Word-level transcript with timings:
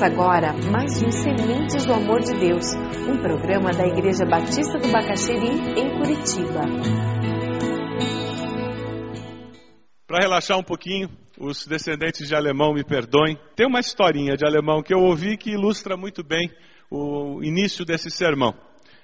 Começa 0.00 0.14
agora 0.14 0.54
mais 0.72 1.02
um 1.02 1.10
Sementes 1.10 1.84
do 1.84 1.92
Amor 1.92 2.20
de 2.20 2.32
Deus, 2.32 2.64
um 3.06 3.18
programa 3.18 3.70
da 3.70 3.86
Igreja 3.86 4.24
Batista 4.24 4.78
do 4.78 4.88
Bacaxeri, 4.90 5.50
em 5.78 5.90
Curitiba. 5.98 6.62
Para 10.06 10.22
relaxar 10.22 10.56
um 10.56 10.62
pouquinho, 10.62 11.10
os 11.38 11.66
descendentes 11.66 12.26
de 12.26 12.34
alemão 12.34 12.72
me 12.72 12.82
perdoem. 12.82 13.38
Tem 13.54 13.66
uma 13.66 13.78
historinha 13.80 14.38
de 14.38 14.46
alemão 14.46 14.82
que 14.82 14.94
eu 14.94 15.00
ouvi 15.00 15.36
que 15.36 15.50
ilustra 15.50 15.98
muito 15.98 16.24
bem 16.24 16.50
o 16.90 17.42
início 17.42 17.84
desse 17.84 18.10
sermão. 18.10 18.54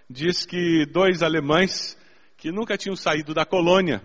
Diz 0.08 0.46
que 0.46 0.86
dois 0.86 1.22
alemães 1.22 1.94
que 2.38 2.50
nunca 2.50 2.78
tinham 2.78 2.96
saído 2.96 3.34
da 3.34 3.44
colônia 3.44 4.00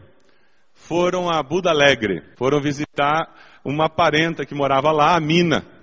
foram 0.73 1.29
a 1.29 1.41
Buda 1.41 1.69
Alegre, 1.69 2.21
foram 2.35 2.59
visitar 2.59 3.33
uma 3.63 3.87
parenta 3.87 4.45
que 4.45 4.53
morava 4.53 4.91
lá, 4.91 5.15
a 5.15 5.21
Mina. 5.21 5.79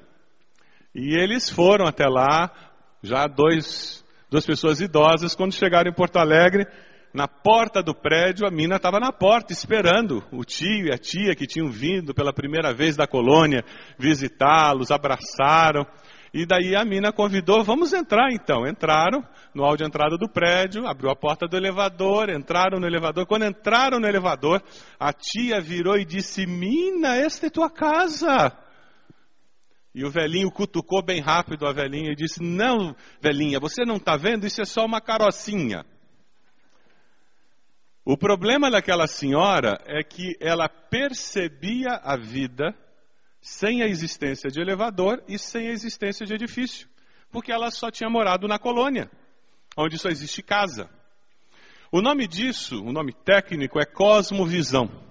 E 1.01 1.15
eles 1.15 1.49
foram 1.49 1.87
até 1.87 2.09
lá, 2.09 2.51
já 3.01 3.29
dois, 3.29 4.05
duas 4.29 4.45
pessoas 4.45 4.81
idosas, 4.81 5.33
quando 5.33 5.55
chegaram 5.55 5.89
em 5.89 5.95
Porto 5.95 6.17
Alegre, 6.17 6.67
na 7.15 7.29
porta 7.29 7.81
do 7.81 7.95
prédio, 7.95 8.45
a 8.45 8.51
mina 8.51 8.77
estava 8.77 8.99
na 8.99 9.13
porta 9.13 9.53
esperando 9.53 10.25
o 10.33 10.45
tio 10.45 10.89
e 10.89 10.93
a 10.93 10.99
tia 10.99 11.37
que 11.37 11.47
tinham 11.47 11.71
vindo 11.71 12.13
pela 12.13 12.33
primeira 12.33 12.75
vez 12.75 12.97
da 12.97 13.07
colônia 13.07 13.65
visitá-los, 13.97 14.91
abraçaram. 14.91 15.87
E 16.35 16.45
daí 16.45 16.75
a 16.75 16.85
mina 16.85 17.13
convidou, 17.13 17.63
vamos 17.63 17.93
entrar 17.93 18.33
então. 18.33 18.67
Entraram 18.67 19.25
no 19.55 19.63
hall 19.63 19.77
de 19.77 19.85
entrada 19.85 20.19
do 20.19 20.29
prédio, 20.29 20.85
abriu 20.85 21.11
a 21.11 21.17
porta 21.17 21.47
do 21.47 21.57
elevador, 21.57 22.29
entraram 22.29 22.81
no 22.81 22.87
elevador. 22.89 23.25
Quando 23.25 23.47
entraram 23.47 24.01
no 24.01 24.07
elevador, 24.07 24.61
a 24.99 25.13
tia 25.13 25.61
virou 25.61 25.97
e 25.97 26.05
disse: 26.05 26.45
Mina, 26.45 27.15
esta 27.15 27.47
é 27.47 27.51
tua 27.51 27.71
casa. 27.71 28.53
E 29.95 30.05
o 30.05 30.11
velhinho 30.11 30.51
cutucou 30.51 31.03
bem 31.03 31.21
rápido 31.21 31.67
a 31.67 31.73
velhinha 31.73 32.13
e 32.13 32.17
disse: 32.17 32.43
Não, 32.43 32.95
velhinha, 33.21 33.59
você 33.59 33.85
não 33.85 33.97
está 33.97 34.17
vendo? 34.17 34.47
Isso 34.47 34.61
é 34.61 34.65
só 34.65 34.85
uma 34.85 35.01
carocinha. 35.01 35.85
O 38.05 38.17
problema 38.17 38.71
daquela 38.71 39.07
senhora 39.07 39.79
é 39.85 40.03
que 40.03 40.37
ela 40.41 40.69
percebia 40.69 42.01
a 42.03 42.17
vida 42.17 42.75
sem 43.41 43.83
a 43.83 43.87
existência 43.87 44.51
de 44.51 44.61
elevador 44.61 45.23
e 45.29 45.39
sem 45.39 45.69
a 45.69 45.73
existência 45.73 46.25
de 46.25 46.35
edifício, 46.35 46.89
porque 47.31 47.53
ela 47.53 47.71
só 47.71 47.91
tinha 47.91 48.09
morado 48.09 48.49
na 48.49 48.59
colônia, 48.59 49.11
onde 49.77 49.99
só 49.99 50.09
existe 50.09 50.43
casa. 50.43 50.89
O 51.93 52.01
nome 52.01 52.27
disso, 52.27 52.83
o 52.83 52.93
nome 52.93 53.13
técnico 53.13 53.79
é 53.81 53.85
cosmovisão. 53.85 55.08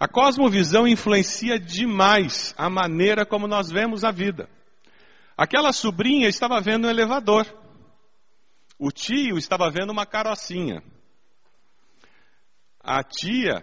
A 0.00 0.08
cosmovisão 0.08 0.88
influencia 0.88 1.60
demais 1.60 2.54
a 2.56 2.70
maneira 2.70 3.26
como 3.26 3.46
nós 3.46 3.70
vemos 3.70 4.02
a 4.02 4.10
vida. 4.10 4.48
Aquela 5.36 5.74
sobrinha 5.74 6.26
estava 6.26 6.58
vendo 6.58 6.86
um 6.86 6.90
elevador. 6.90 7.46
O 8.78 8.90
tio 8.90 9.36
estava 9.36 9.70
vendo 9.70 9.90
uma 9.90 10.06
carocinha. 10.06 10.82
A 12.82 13.04
tia 13.04 13.62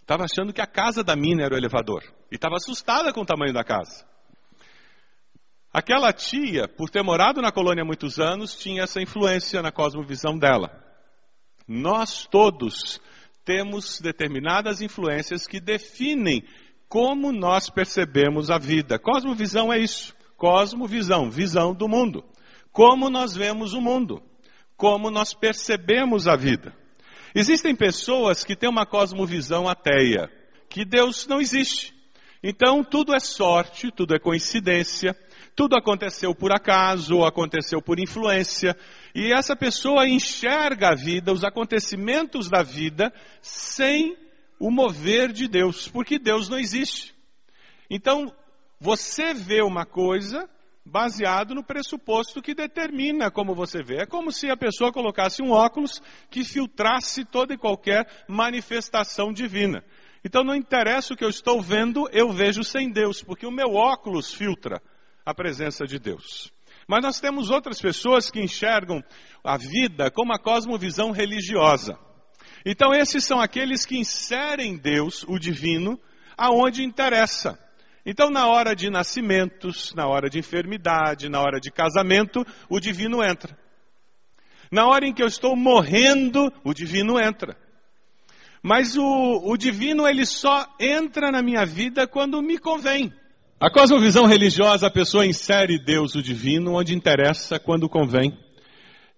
estava 0.00 0.24
achando 0.24 0.52
que 0.52 0.60
a 0.60 0.66
casa 0.66 1.04
da 1.04 1.14
mina 1.14 1.44
era 1.44 1.54
o 1.54 1.56
elevador. 1.56 2.02
E 2.28 2.34
estava 2.34 2.56
assustada 2.56 3.12
com 3.12 3.20
o 3.20 3.26
tamanho 3.26 3.54
da 3.54 3.62
casa. 3.62 4.04
Aquela 5.72 6.12
tia, 6.12 6.66
por 6.66 6.90
ter 6.90 7.04
morado 7.04 7.40
na 7.40 7.52
colônia 7.52 7.84
há 7.84 7.86
muitos 7.86 8.18
anos, 8.18 8.58
tinha 8.58 8.82
essa 8.82 9.00
influência 9.00 9.62
na 9.62 9.70
cosmovisão 9.70 10.36
dela. 10.36 10.84
Nós 11.68 12.26
todos 12.26 13.00
temos 13.44 14.00
determinadas 14.00 14.80
influências 14.82 15.46
que 15.46 15.60
definem 15.60 16.44
como 16.88 17.32
nós 17.32 17.70
percebemos 17.70 18.50
a 18.50 18.58
vida. 18.58 18.98
Cosmovisão 18.98 19.72
é 19.72 19.78
isso. 19.78 20.14
Cosmovisão, 20.36 21.30
visão 21.30 21.72
do 21.72 21.88
mundo. 21.88 22.24
Como 22.72 23.08
nós 23.08 23.34
vemos 23.34 23.74
o 23.74 23.80
mundo. 23.80 24.22
Como 24.76 25.10
nós 25.10 25.32
percebemos 25.32 26.26
a 26.26 26.34
vida. 26.34 26.74
Existem 27.34 27.74
pessoas 27.74 28.44
que 28.44 28.56
têm 28.56 28.68
uma 28.68 28.84
cosmovisão 28.84 29.68
ateia, 29.68 30.28
que 30.68 30.84
Deus 30.84 31.26
não 31.26 31.40
existe. 31.40 31.94
Então 32.42 32.82
tudo 32.82 33.14
é 33.14 33.20
sorte, 33.20 33.92
tudo 33.92 34.14
é 34.14 34.18
coincidência, 34.18 35.14
tudo 35.60 35.76
aconteceu 35.76 36.34
por 36.34 36.52
acaso 36.52 37.22
aconteceu 37.22 37.82
por 37.82 38.00
influência, 38.00 38.74
e 39.14 39.30
essa 39.30 39.54
pessoa 39.54 40.08
enxerga 40.08 40.88
a 40.88 40.94
vida, 40.94 41.34
os 41.34 41.44
acontecimentos 41.44 42.48
da 42.48 42.62
vida, 42.62 43.12
sem 43.42 44.16
o 44.58 44.70
mover 44.70 45.30
de 45.30 45.46
Deus, 45.46 45.86
porque 45.86 46.18
Deus 46.18 46.48
não 46.48 46.58
existe. 46.58 47.14
Então, 47.90 48.34
você 48.80 49.34
vê 49.34 49.60
uma 49.60 49.84
coisa 49.84 50.48
baseado 50.82 51.54
no 51.54 51.62
pressuposto 51.62 52.40
que 52.40 52.54
determina 52.54 53.30
como 53.30 53.54
você 53.54 53.82
vê. 53.82 53.96
É 54.00 54.06
como 54.06 54.32
se 54.32 54.50
a 54.50 54.56
pessoa 54.56 54.90
colocasse 54.90 55.42
um 55.42 55.50
óculos 55.50 56.00
que 56.30 56.42
filtrasse 56.42 57.22
toda 57.22 57.52
e 57.52 57.58
qualquer 57.58 58.08
manifestação 58.26 59.30
divina. 59.30 59.84
Então 60.24 60.42
não 60.42 60.54
interessa 60.54 61.12
o 61.12 61.16
que 61.18 61.24
eu 61.24 61.28
estou 61.28 61.60
vendo, 61.60 62.08
eu 62.12 62.32
vejo 62.32 62.64
sem 62.64 62.90
Deus, 62.90 63.22
porque 63.22 63.46
o 63.46 63.50
meu 63.50 63.74
óculos 63.74 64.32
filtra 64.32 64.80
a 65.30 65.34
presença 65.34 65.86
de 65.86 65.98
Deus. 65.98 66.52
Mas 66.86 67.02
nós 67.02 67.20
temos 67.20 67.50
outras 67.50 67.80
pessoas 67.80 68.30
que 68.30 68.40
enxergam 68.40 69.02
a 69.44 69.56
vida 69.56 70.10
com 70.10 70.22
uma 70.22 70.38
cosmovisão 70.38 71.10
religiosa. 71.10 71.98
Então 72.64 72.92
esses 72.92 73.24
são 73.24 73.40
aqueles 73.40 73.86
que 73.86 73.98
inserem 73.98 74.76
Deus, 74.76 75.24
o 75.28 75.38
divino, 75.38 75.98
aonde 76.36 76.82
interessa. 76.82 77.58
Então, 78.04 78.30
na 78.30 78.46
hora 78.46 78.74
de 78.74 78.88
nascimentos, 78.88 79.92
na 79.94 80.06
hora 80.06 80.28
de 80.30 80.38
enfermidade, 80.38 81.28
na 81.28 81.40
hora 81.40 81.60
de 81.60 81.70
casamento, 81.70 82.44
o 82.68 82.80
divino 82.80 83.22
entra. 83.22 83.56
Na 84.72 84.86
hora 84.86 85.06
em 85.06 85.12
que 85.12 85.22
eu 85.22 85.26
estou 85.26 85.54
morrendo, 85.54 86.50
o 86.64 86.72
divino 86.72 87.20
entra. 87.20 87.56
Mas 88.62 88.96
o, 88.96 89.04
o 89.44 89.56
divino, 89.56 90.08
ele 90.08 90.24
só 90.24 90.66
entra 90.78 91.30
na 91.30 91.42
minha 91.42 91.66
vida 91.66 92.06
quando 92.06 92.42
me 92.42 92.58
convém. 92.58 93.12
A 93.60 93.68
cosmovisão 93.68 94.24
religiosa, 94.24 94.86
a 94.86 94.90
pessoa 94.90 95.26
insere 95.26 95.78
Deus, 95.78 96.14
o 96.14 96.22
divino, 96.22 96.78
onde 96.78 96.94
interessa, 96.94 97.58
quando 97.58 97.90
convém. 97.90 98.32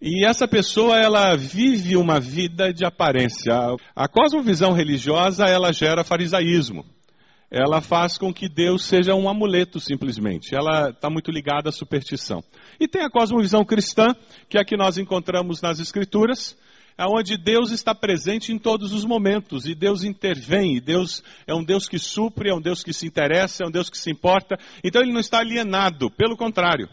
E 0.00 0.26
essa 0.26 0.48
pessoa, 0.48 0.98
ela 0.98 1.36
vive 1.36 1.96
uma 1.96 2.18
vida 2.18 2.72
de 2.72 2.84
aparência. 2.84 3.54
A 3.94 4.08
cosmovisão 4.08 4.72
religiosa, 4.72 5.44
ela 5.44 5.72
gera 5.72 6.02
farisaísmo 6.02 6.84
ela 7.52 7.82
faz 7.82 8.16
com 8.16 8.32
que 8.32 8.48
Deus 8.48 8.86
seja 8.86 9.14
um 9.14 9.28
amuleto 9.28 9.78
simplesmente. 9.78 10.54
Ela 10.54 10.88
está 10.88 11.10
muito 11.10 11.30
ligada 11.30 11.68
à 11.68 11.72
superstição. 11.72 12.42
E 12.80 12.88
tem 12.88 13.02
a 13.02 13.10
cosmovisão 13.10 13.62
cristã, 13.62 14.06
que 14.48 14.56
é 14.56 14.62
a 14.62 14.64
que 14.64 14.74
nós 14.74 14.96
encontramos 14.96 15.60
nas 15.60 15.78
Escrituras, 15.78 16.56
onde 16.98 17.36
Deus 17.36 17.70
está 17.70 17.94
presente 17.94 18.52
em 18.52 18.58
todos 18.58 18.92
os 18.92 19.04
momentos 19.04 19.66
e 19.66 19.74
Deus 19.74 20.04
intervém. 20.04 20.76
E 20.76 20.80
Deus 20.80 21.22
é 21.46 21.54
um 21.54 21.64
Deus 21.64 21.88
que 21.88 21.98
supre, 21.98 22.50
é 22.50 22.54
um 22.54 22.60
Deus 22.60 22.82
que 22.82 22.92
se 22.92 23.06
interessa, 23.06 23.64
é 23.64 23.66
um 23.66 23.70
Deus 23.70 23.90
que 23.90 23.98
se 23.98 24.10
importa. 24.10 24.58
Então 24.84 25.02
ele 25.02 25.12
não 25.12 25.20
está 25.20 25.38
alienado, 25.38 26.10
pelo 26.10 26.36
contrário. 26.36 26.88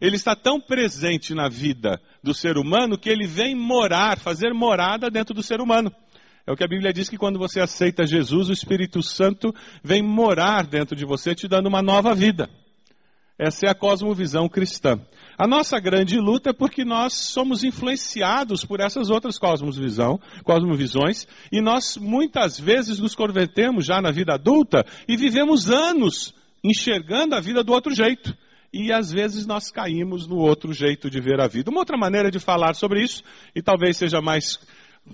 Ele 0.00 0.16
está 0.16 0.34
tão 0.34 0.60
presente 0.60 1.34
na 1.34 1.48
vida 1.48 2.00
do 2.22 2.32
ser 2.32 2.56
humano 2.56 2.96
que 2.96 3.10
ele 3.10 3.26
vem 3.26 3.54
morar, 3.54 4.18
fazer 4.18 4.52
morada 4.54 5.10
dentro 5.10 5.34
do 5.34 5.42
ser 5.42 5.60
humano. 5.60 5.92
É 6.46 6.52
o 6.52 6.56
que 6.56 6.64
a 6.64 6.68
Bíblia 6.68 6.92
diz 6.92 7.08
que 7.08 7.18
quando 7.18 7.38
você 7.38 7.60
aceita 7.60 8.06
Jesus, 8.06 8.48
o 8.48 8.52
Espírito 8.52 9.02
Santo 9.02 9.54
vem 9.84 10.02
morar 10.02 10.66
dentro 10.66 10.96
de 10.96 11.04
você, 11.04 11.34
te 11.34 11.46
dando 11.46 11.68
uma 11.68 11.82
nova 11.82 12.14
vida. 12.14 12.48
Essa 13.42 13.68
é 13.68 13.70
a 13.70 13.74
cosmovisão 13.74 14.50
cristã. 14.50 15.00
A 15.38 15.48
nossa 15.48 15.80
grande 15.80 16.18
luta 16.18 16.50
é 16.50 16.52
porque 16.52 16.84
nós 16.84 17.14
somos 17.14 17.64
influenciados 17.64 18.66
por 18.66 18.80
essas 18.80 19.08
outras 19.08 19.38
cosmovisão, 19.38 20.20
cosmovisões 20.44 21.26
e 21.50 21.62
nós 21.62 21.96
muitas 21.96 22.60
vezes 22.60 22.98
nos 22.98 23.14
convertemos 23.14 23.86
já 23.86 24.02
na 24.02 24.10
vida 24.10 24.34
adulta 24.34 24.84
e 25.08 25.16
vivemos 25.16 25.70
anos 25.70 26.34
enxergando 26.62 27.34
a 27.34 27.40
vida 27.40 27.64
do 27.64 27.72
outro 27.72 27.94
jeito. 27.94 28.36
E 28.70 28.92
às 28.92 29.10
vezes 29.10 29.46
nós 29.46 29.70
caímos 29.72 30.26
no 30.26 30.36
outro 30.36 30.74
jeito 30.74 31.08
de 31.08 31.18
ver 31.18 31.40
a 31.40 31.48
vida. 31.48 31.70
Uma 31.70 31.80
outra 31.80 31.96
maneira 31.96 32.30
de 32.30 32.38
falar 32.38 32.74
sobre 32.74 33.02
isso, 33.02 33.22
e 33.56 33.62
talvez 33.62 33.96
seja 33.96 34.20
mais 34.20 34.58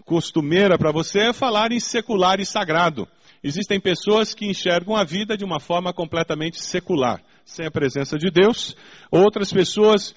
costumeira 0.05 0.77
para 0.77 0.91
você 0.91 1.29
é 1.29 1.33
falar 1.33 1.71
em 1.71 1.79
secular 1.79 2.41
e 2.41 2.45
sagrado. 2.45 3.07
Existem 3.41 3.79
pessoas 3.79 4.35
que 4.35 4.45
enxergam 4.45 4.97
a 4.97 5.05
vida 5.05 5.37
de 5.37 5.45
uma 5.45 5.61
forma 5.61 5.93
completamente 5.93 6.61
secular, 6.61 7.23
sem 7.47 7.65
a 7.65 7.71
presença 7.71 8.19
de 8.19 8.29
Deus. 8.29 8.77
Outras 9.11 9.53
pessoas 9.53 10.13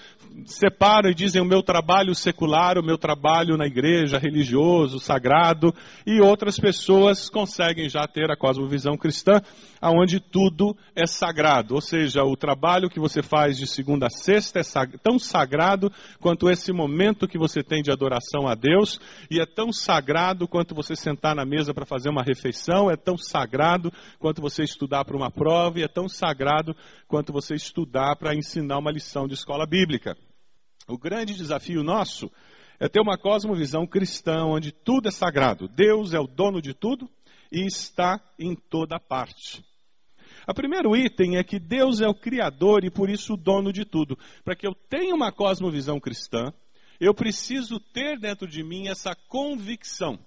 separam 0.45 1.09
e 1.09 1.13
dizem 1.13 1.41
o 1.41 1.45
meu 1.45 1.61
trabalho 1.61 2.15
secular, 2.15 2.77
o 2.77 2.83
meu 2.83 2.97
trabalho 2.97 3.55
na 3.55 3.65
igreja, 3.65 4.17
religioso, 4.17 4.99
sagrado, 4.99 5.73
e 6.05 6.19
outras 6.19 6.57
pessoas 6.57 7.29
conseguem 7.29 7.89
já 7.89 8.07
ter 8.07 8.31
a 8.31 8.37
cosmovisão 8.37 8.97
cristã, 8.97 9.41
aonde 9.81 10.19
tudo 10.19 10.75
é 10.95 11.05
sagrado, 11.05 11.75
ou 11.75 11.81
seja, 11.81 12.23
o 12.23 12.35
trabalho 12.35 12.89
que 12.89 12.99
você 12.99 13.21
faz 13.21 13.57
de 13.57 13.65
segunda 13.65 14.07
a 14.07 14.09
sexta 14.09 14.59
é 14.59 14.63
tão 15.01 15.17
sagrado 15.17 15.91
quanto 16.19 16.49
esse 16.49 16.71
momento 16.73 17.27
que 17.27 17.37
você 17.37 17.63
tem 17.63 17.81
de 17.81 17.91
adoração 17.91 18.47
a 18.47 18.55
Deus, 18.55 18.99
e 19.31 19.39
é 19.39 19.45
tão 19.45 19.71
sagrado 19.71 20.47
quanto 20.47 20.75
você 20.75 20.95
sentar 20.95 21.35
na 21.35 21.45
mesa 21.45 21.73
para 21.73 21.85
fazer 21.85 22.09
uma 22.09 22.23
refeição, 22.23 22.89
é 22.89 22.95
tão 22.95 23.17
sagrado 23.17 23.91
quanto 24.19 24.41
você 24.41 24.63
estudar 24.63 25.05
para 25.05 25.17
uma 25.17 25.31
prova, 25.31 25.79
e 25.79 25.83
é 25.83 25.87
tão 25.87 26.07
sagrado 26.07 26.75
quanto 27.07 27.18
enquanto 27.19 27.33
você 27.33 27.53
estudar 27.53 28.15
para 28.15 28.33
ensinar 28.33 28.77
uma 28.77 28.91
lição 28.91 29.27
de 29.27 29.33
escola 29.33 29.65
bíblica. 29.65 30.17
O 30.87 30.97
grande 30.97 31.35
desafio 31.35 31.83
nosso 31.83 32.31
é 32.79 32.87
ter 32.87 33.01
uma 33.01 33.17
cosmovisão 33.17 33.85
cristã 33.85 34.45
onde 34.45 34.71
tudo 34.71 35.09
é 35.09 35.11
sagrado. 35.11 35.67
Deus 35.67 36.13
é 36.13 36.19
o 36.19 36.27
dono 36.27 36.61
de 36.61 36.73
tudo 36.73 37.09
e 37.51 37.65
está 37.65 38.21
em 38.39 38.55
toda 38.55 38.97
parte. 39.01 39.61
O 40.47 40.53
primeiro 40.53 40.95
item 40.95 41.35
é 41.35 41.43
que 41.43 41.59
Deus 41.59 41.99
é 41.99 42.07
o 42.07 42.15
Criador 42.15 42.85
e 42.85 42.89
por 42.89 43.09
isso 43.09 43.33
o 43.33 43.37
dono 43.37 43.73
de 43.73 43.83
tudo. 43.83 44.17
Para 44.45 44.55
que 44.55 44.65
eu 44.65 44.73
tenha 44.73 45.13
uma 45.13 45.29
cosmovisão 45.29 45.99
cristã, 45.99 46.53
eu 47.01 47.13
preciso 47.13 47.81
ter 47.81 48.17
dentro 48.17 48.47
de 48.47 48.63
mim 48.63 48.87
essa 48.87 49.13
convicção 49.27 50.17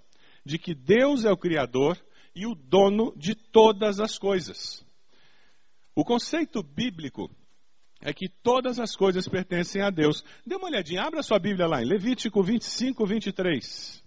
de 0.45 0.59
que 0.59 0.75
Deus 0.75 1.25
é 1.25 1.31
o 1.31 1.37
Criador 1.37 1.97
e 2.35 2.45
o 2.45 2.53
dono 2.53 3.11
de 3.17 3.33
todas 3.33 3.99
as 3.99 4.19
coisas. 4.19 4.82
O 5.95 6.03
conceito 6.03 6.63
bíblico 6.63 7.29
é 8.01 8.13
que 8.13 8.27
todas 8.27 8.79
as 8.79 8.95
coisas 8.95 9.27
pertencem 9.27 9.81
a 9.81 9.89
Deus. 9.89 10.23
Dê 10.45 10.55
uma 10.55 10.67
olhadinha, 10.67 11.03
abra 11.03 11.23
sua 11.23 11.39
Bíblia 11.39 11.67
lá 11.67 11.81
em 11.81 11.85
Levítico 11.85 12.43
25, 12.43 13.05
23. 13.05 14.03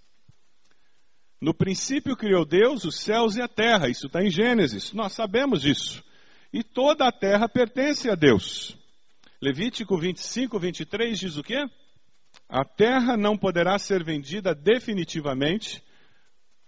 No 1.40 1.54
princípio 1.54 2.16
criou 2.16 2.44
Deus 2.44 2.84
os 2.84 3.00
céus 3.00 3.36
e 3.36 3.42
a 3.42 3.48
terra. 3.48 3.88
Isso 3.88 4.06
está 4.06 4.22
em 4.22 4.30
Gênesis. 4.30 4.92
Nós 4.92 5.12
sabemos 5.12 5.62
disso. 5.62 6.02
E 6.52 6.62
toda 6.62 7.06
a 7.06 7.12
terra 7.12 7.48
pertence 7.48 8.10
a 8.10 8.14
Deus. 8.14 8.76
Levítico 9.40 9.98
25, 9.98 10.58
23 10.58 11.18
diz 11.18 11.36
o 11.36 11.42
quê? 11.42 11.64
A 12.48 12.64
terra 12.64 13.16
não 13.16 13.36
poderá 13.36 13.78
ser 13.78 14.04
vendida 14.04 14.54
definitivamente, 14.54 15.82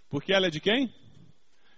porque 0.09 0.33
ela 0.33 0.47
é 0.47 0.49
de 0.49 0.59
quem? 0.59 0.93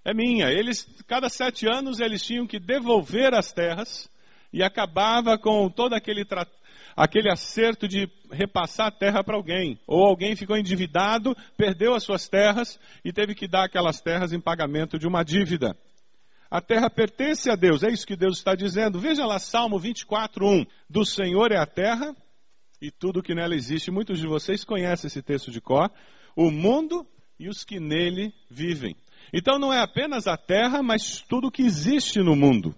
É 0.04 0.14
minha. 0.14 0.50
Eles, 0.50 0.88
cada 1.08 1.30
sete 1.30 1.68
anos, 1.68 2.00
eles 2.00 2.24
tinham 2.24 2.48
que 2.48 2.60
devolver 2.60 3.34
as 3.34 3.52
terras 3.52 4.10
e 4.52 4.64
acabava 4.64 5.38
com 5.38 5.70
todo 5.70 5.94
aquele 5.94 6.26
aquele 6.96 7.32
acerto 7.32 7.88
de 7.88 8.10
repassar 8.32 8.88
a 8.88 8.92
terra 8.92 9.24
para 9.24 9.36
alguém. 9.36 9.80
Ou 9.88 10.06
alguém 10.06 10.36
ficou 10.36 10.58
endividado, 10.58 11.36
perdeu 11.56 11.94
as 11.94 12.04
suas 12.04 12.28
terras 12.28 12.80
e 13.04 13.14
teve 13.14 13.34
que 13.36 13.48
dar 13.48 13.66
aquelas 13.66 14.02
terras 14.02 14.34
em 14.34 14.40
pagamento 14.40 15.00
de 15.00 15.08
uma 15.08 15.24
dívida. 15.24 15.76
A 16.50 16.60
terra 16.60 16.90
pertence 16.90 17.50
a 17.50 17.56
Deus, 17.56 17.82
é 17.82 17.90
isso 17.90 18.06
que 18.06 18.16
Deus 18.16 18.38
está 18.38 18.56
dizendo. 18.56 19.00
Veja 19.00 19.26
lá 19.26 19.40
Salmo 19.40 19.80
24, 19.80 20.46
1. 20.46 20.66
Do 20.90 21.06
Senhor 21.06 21.52
é 21.52 21.58
a 21.58 21.66
terra 21.66 22.14
e 22.82 22.92
tudo 22.92 23.24
que 23.24 23.34
nela 23.34 23.56
existe. 23.56 23.90
Muitos 23.90 24.20
de 24.20 24.28
vocês 24.28 24.66
conhecem 24.66 25.08
esse 25.08 25.22
texto 25.22 25.50
de 25.50 25.62
cor. 25.62 25.90
O 26.36 26.52
mundo 26.52 27.08
e 27.40 27.48
os 27.48 27.64
que 27.64 27.80
nele 27.80 28.34
vivem. 28.50 28.96
Então 29.34 29.58
não 29.58 29.72
é 29.72 29.80
apenas 29.80 30.28
a 30.28 30.36
terra, 30.36 30.84
mas 30.84 31.22
tudo 31.22 31.52
que 31.52 31.64
existe 31.64 32.20
no 32.20 32.36
mundo. 32.36 32.76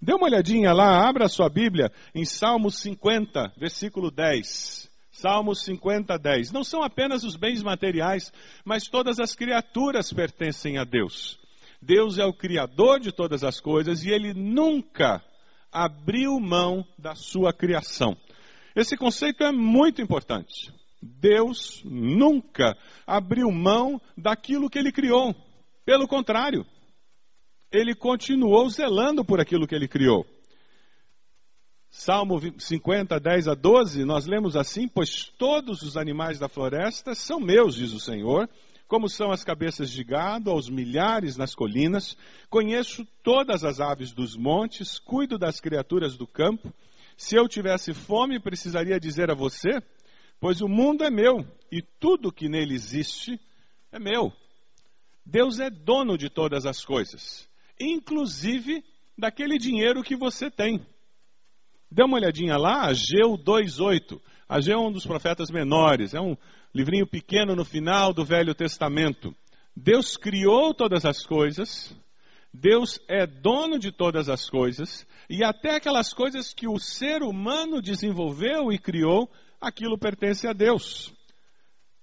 Dê 0.00 0.14
uma 0.14 0.26
olhadinha 0.26 0.72
lá, 0.72 1.06
abra 1.06 1.26
a 1.26 1.28
sua 1.28 1.48
Bíblia 1.50 1.92
em 2.14 2.24
Salmos 2.24 2.80
50, 2.80 3.52
versículo 3.58 4.10
10. 4.10 4.88
Salmos 5.10 5.62
50, 5.64 6.16
10. 6.18 6.52
Não 6.52 6.64
são 6.64 6.82
apenas 6.82 7.24
os 7.24 7.36
bens 7.36 7.62
materiais, 7.62 8.32
mas 8.64 8.88
todas 8.88 9.20
as 9.20 9.34
criaturas 9.34 10.10
pertencem 10.12 10.78
a 10.78 10.84
Deus. 10.84 11.38
Deus 11.82 12.18
é 12.18 12.24
o 12.24 12.32
Criador 12.32 13.00
de 13.00 13.12
todas 13.12 13.44
as 13.44 13.60
coisas 13.60 14.04
e 14.04 14.10
Ele 14.10 14.32
nunca 14.32 15.22
abriu 15.70 16.38
mão 16.40 16.86
da 16.98 17.14
sua 17.14 17.52
criação. 17.52 18.16
Esse 18.74 18.96
conceito 18.96 19.44
é 19.44 19.52
muito 19.52 20.00
importante. 20.00 20.72
Deus 21.02 21.82
nunca 21.84 22.76
abriu 23.06 23.50
mão 23.50 24.00
daquilo 24.16 24.70
que 24.70 24.78
Ele 24.78 24.92
criou. 24.92 25.34
Pelo 25.90 26.06
contrário, 26.06 26.64
ele 27.68 27.96
continuou 27.96 28.70
zelando 28.70 29.24
por 29.24 29.40
aquilo 29.40 29.66
que 29.66 29.74
ele 29.74 29.88
criou. 29.88 30.24
Salmo 31.90 32.40
50, 32.60 33.18
10 33.18 33.48
a 33.48 33.54
12, 33.54 34.04
nós 34.04 34.24
lemos 34.24 34.54
assim: 34.54 34.86
Pois 34.86 35.32
todos 35.36 35.82
os 35.82 35.96
animais 35.96 36.38
da 36.38 36.48
floresta 36.48 37.12
são 37.12 37.40
meus, 37.40 37.74
diz 37.74 37.92
o 37.92 37.98
Senhor, 37.98 38.48
como 38.86 39.08
são 39.08 39.32
as 39.32 39.42
cabeças 39.42 39.90
de 39.90 40.04
gado, 40.04 40.52
aos 40.52 40.70
milhares 40.70 41.36
nas 41.36 41.56
colinas. 41.56 42.16
Conheço 42.48 43.04
todas 43.24 43.64
as 43.64 43.80
aves 43.80 44.12
dos 44.12 44.36
montes, 44.36 45.00
cuido 45.00 45.36
das 45.36 45.58
criaturas 45.58 46.16
do 46.16 46.24
campo. 46.24 46.72
Se 47.16 47.34
eu 47.34 47.48
tivesse 47.48 47.92
fome, 47.92 48.38
precisaria 48.38 49.00
dizer 49.00 49.28
a 49.28 49.34
você: 49.34 49.82
Pois 50.38 50.60
o 50.60 50.68
mundo 50.68 51.02
é 51.02 51.10
meu 51.10 51.44
e 51.68 51.82
tudo 51.82 52.30
que 52.30 52.48
nele 52.48 52.74
existe 52.74 53.40
é 53.90 53.98
meu. 53.98 54.32
Deus 55.24 55.58
é 55.58 55.70
dono 55.70 56.16
de 56.18 56.28
todas 56.28 56.66
as 56.66 56.84
coisas 56.84 57.48
inclusive 57.80 58.84
daquele 59.16 59.58
dinheiro 59.58 60.02
que 60.02 60.14
você 60.14 60.50
tem. 60.50 60.84
Dê 61.90 62.04
uma 62.04 62.18
olhadinha 62.18 62.56
lá, 62.56 62.86
Ageu 62.86 63.36
2,8. 63.38 64.20
Ageu 64.48 64.78
é 64.78 64.80
um 64.80 64.92
dos 64.92 65.06
profetas 65.06 65.50
menores, 65.50 66.14
é 66.14 66.20
um 66.20 66.36
livrinho 66.74 67.06
pequeno 67.06 67.56
no 67.56 67.64
final 67.64 68.12
do 68.12 68.24
Velho 68.24 68.54
Testamento. 68.54 69.34
Deus 69.74 70.16
criou 70.16 70.74
todas 70.74 71.04
as 71.04 71.24
coisas, 71.24 71.94
Deus 72.52 73.00
é 73.08 73.26
dono 73.26 73.78
de 73.78 73.90
todas 73.90 74.28
as 74.28 74.48
coisas, 74.48 75.06
e 75.28 75.42
até 75.44 75.76
aquelas 75.76 76.12
coisas 76.12 76.52
que 76.52 76.68
o 76.68 76.78
ser 76.78 77.22
humano 77.22 77.80
desenvolveu 77.80 78.72
e 78.72 78.78
criou, 78.78 79.30
aquilo 79.60 79.98
pertence 79.98 80.46
a 80.46 80.52
Deus. 80.52 81.12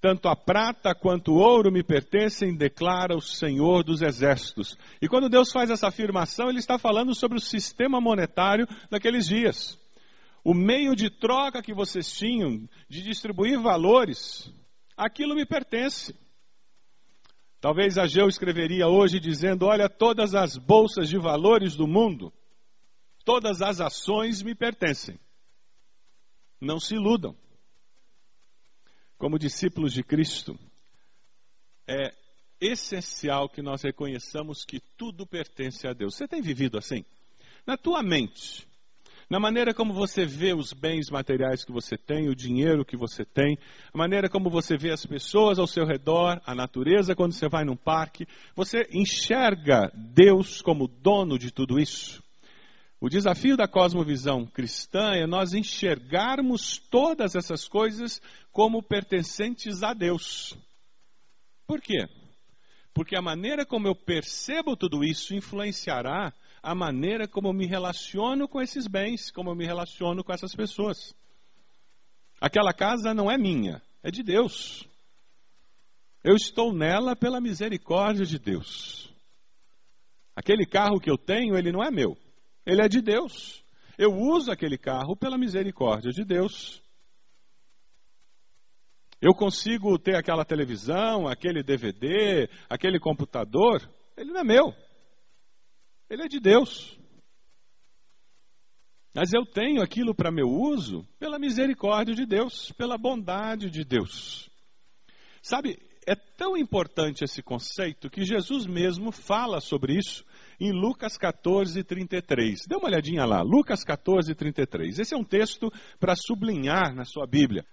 Tanto 0.08 0.30
a 0.30 0.38
prata 0.38 0.96
quanto 0.96 1.34
o 1.34 1.38
ouro 1.38 1.70
me 1.70 1.84
pertencem, 1.84 2.56
declara 2.56 3.14
o 3.14 3.20
Senhor 3.20 3.84
dos 3.84 4.02
Exércitos. 4.02 4.78
E 5.02 5.08
quando 5.10 5.28
Deus 5.28 5.52
faz 5.52 5.70
essa 5.70 5.90
afirmação, 5.90 6.48
Ele 6.48 6.60
está 6.60 6.80
falando 6.80 7.14
sobre 7.14 7.38
o 7.38 7.42
sistema 7.42 8.00
monetário 8.00 8.66
daqueles 8.90 9.28
dias. 9.28 9.78
O 10.46 10.54
meio 10.54 10.96
de 10.96 11.10
troca 11.10 11.62
que 11.62 11.74
vocês 11.74 12.10
tinham 12.10 12.70
de 12.88 13.04
distribuir 13.04 13.60
valores, 13.60 14.50
aquilo 14.96 15.36
me 15.36 15.46
pertence. 15.46 16.16
Talvez 17.60 17.98
Ageu 17.98 18.30
escreveria 18.30 18.88
hoje 18.88 19.20
dizendo: 19.20 19.66
Olha, 19.66 19.90
todas 19.90 20.34
as 20.34 20.56
bolsas 20.56 21.10
de 21.10 21.18
valores 21.18 21.76
do 21.76 21.86
mundo, 21.86 22.32
todas 23.26 23.62
as 23.62 23.82
ações 23.82 24.42
me 24.42 24.56
pertencem. 24.56 25.20
Não 26.62 26.80
se 26.80 26.96
iludam 26.96 27.36
como 29.18 29.40
discípulos 29.40 29.94
de 29.94 30.04
Cristo, 30.04 30.58
é 31.88 32.14
essencial 32.60 33.50
que 33.50 33.62
nós 33.62 33.82
reconheçamos 33.84 34.66
que 34.66 34.80
tudo 34.98 35.26
pertence 35.26 35.88
a 35.88 35.94
Deus. 35.94 36.16
Você 36.16 36.28
tem 36.28 36.42
vivido 36.42 36.78
assim? 36.78 37.06
Na 37.66 37.78
tua 37.78 38.02
mente, 38.02 38.68
na 39.30 39.40
maneira 39.40 39.74
como 39.74 39.94
você 39.94 40.26
vê 40.26 40.54
os 40.54 40.72
bens 40.72 41.10
materiais 41.10 41.66
que 41.66 41.72
você 41.72 41.98
tem, 41.98 42.30
o 42.30 42.36
dinheiro 42.36 42.86
que 42.86 42.96
você 42.96 43.26
tem, 43.26 43.58
a 43.94 43.98
maneira 43.98 44.30
como 44.30 44.50
você 44.50 44.78
vê 44.78 44.92
as 44.92 45.06
pessoas 45.06 45.60
ao 45.60 45.68
seu 45.68 45.86
redor, 45.86 46.42
a 46.46 46.56
natureza 46.56 47.16
quando 47.16 47.34
você 47.34 47.50
vai 47.50 47.66
num 47.66 47.76
parque, 47.76 48.26
você 48.56 48.88
enxerga 48.92 49.92
Deus 49.94 50.62
como 50.62 50.88
dono 50.88 51.38
de 51.38 51.52
tudo 51.52 51.80
isso. 51.80 52.24
O 53.00 53.10
desafio 53.10 53.56
da 53.56 53.68
cosmovisão 53.68 54.46
cristã 54.48 55.14
é 55.14 55.28
nós 55.28 55.54
enxergarmos 55.54 56.80
todas 56.80 57.36
essas 57.36 57.68
coisas 57.68 58.20
como 58.52 58.82
pertencentes 58.82 59.84
a 59.84 59.94
Deus. 59.94 60.58
Por 61.68 61.80
quê? 61.80 62.08
Porque 62.96 63.16
a 63.16 63.22
maneira 63.22 63.64
como 63.64 63.88
eu 63.88 63.94
percebo 63.94 64.76
tudo 64.76 65.04
isso 65.04 65.36
influenciará 65.36 66.34
a 66.64 66.74
maneira 66.74 67.28
como 67.28 67.50
eu 67.50 67.54
me 67.54 67.68
relaciono 67.68 68.48
com 68.48 68.60
esses 68.60 68.88
bens, 68.88 69.30
como 69.30 69.52
eu 69.52 69.56
me 69.56 69.66
relaciono 69.66 70.24
com 70.24 70.34
essas 70.34 70.56
pessoas. 70.56 71.16
Aquela 72.42 72.74
casa 72.74 73.14
não 73.14 73.30
é 73.30 73.38
minha, 73.38 73.80
é 74.02 74.10
de 74.10 74.24
Deus. 74.24 74.88
Eu 76.24 76.36
estou 76.36 76.74
nela 76.74 77.16
pela 77.16 77.40
misericórdia 77.40 78.26
de 78.26 78.40
Deus. 78.40 79.14
Aquele 80.36 80.66
carro 80.66 81.00
que 81.00 81.12
eu 81.12 81.18
tenho, 81.18 81.56
ele 81.56 81.72
não 81.72 81.84
é 81.84 81.92
meu 81.92 82.18
ele 82.68 82.82
é 82.82 82.88
de 82.90 83.02
Deus. 83.02 83.64
Eu 83.98 84.14
uso 84.14 84.52
aquele 84.52 84.78
carro 84.78 85.16
pela 85.16 85.38
misericórdia 85.38 86.12
de 86.12 86.26
Deus. 86.26 86.84
Eu 89.22 89.34
consigo 89.34 89.98
ter 89.98 90.16
aquela 90.16 90.44
televisão, 90.44 91.28
aquele 91.28 91.64
DVD, 91.64 92.48
aquele 92.70 93.00
computador, 93.00 93.82
ele 94.18 94.32
não 94.32 94.42
é 94.42 94.44
meu. 94.44 94.76
Ele 96.10 96.24
é 96.24 96.28
de 96.28 96.40
Deus. 96.40 97.00
Mas 99.16 99.34
eu 99.34 99.46
tenho 99.46 99.82
aquilo 99.82 100.14
para 100.14 100.30
meu 100.30 100.48
uso 100.48 101.08
pela 101.18 101.40
misericórdia 101.40 102.14
de 102.14 102.26
Deus, 102.26 102.72
pela 102.74 102.98
bondade 102.98 103.72
de 103.72 103.84
Deus. 103.84 104.48
Sabe, 105.42 105.80
é 106.06 106.16
tão 106.16 106.58
importante 106.58 107.24
esse 107.24 107.42
conceito 107.42 108.10
que 108.10 108.24
Jesus 108.24 108.66
mesmo 108.68 109.12
fala 109.12 109.60
sobre 109.60 109.98
isso 109.98 110.24
em 110.60 110.72
Lucas 110.72 111.18
14, 111.18 111.84
33. 111.84 112.66
Dê 112.68 112.76
uma 112.76 112.88
olhadinha 112.88 113.26
lá, 113.26 113.42
Lucas 113.42 113.84
14, 113.84 114.34
33. 114.34 115.00
Esse 115.00 115.14
é 115.14 115.18
um 115.18 115.24
texto 115.24 115.72
para 116.00 116.16
sublinhar 116.16 116.94
na 116.96 117.06
sua 117.06 117.28
Bíblia. 117.28 117.66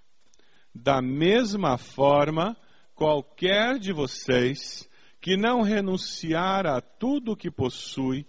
Da 0.74 1.00
mesma 1.00 1.78
forma, 1.78 2.56
qualquer 2.94 3.78
de 3.78 3.92
vocês 3.92 4.88
que 5.20 5.36
não 5.36 5.62
renunciar 5.62 6.66
a 6.66 6.80
tudo 6.80 7.32
o 7.32 7.36
que 7.36 7.50
possui, 7.50 8.26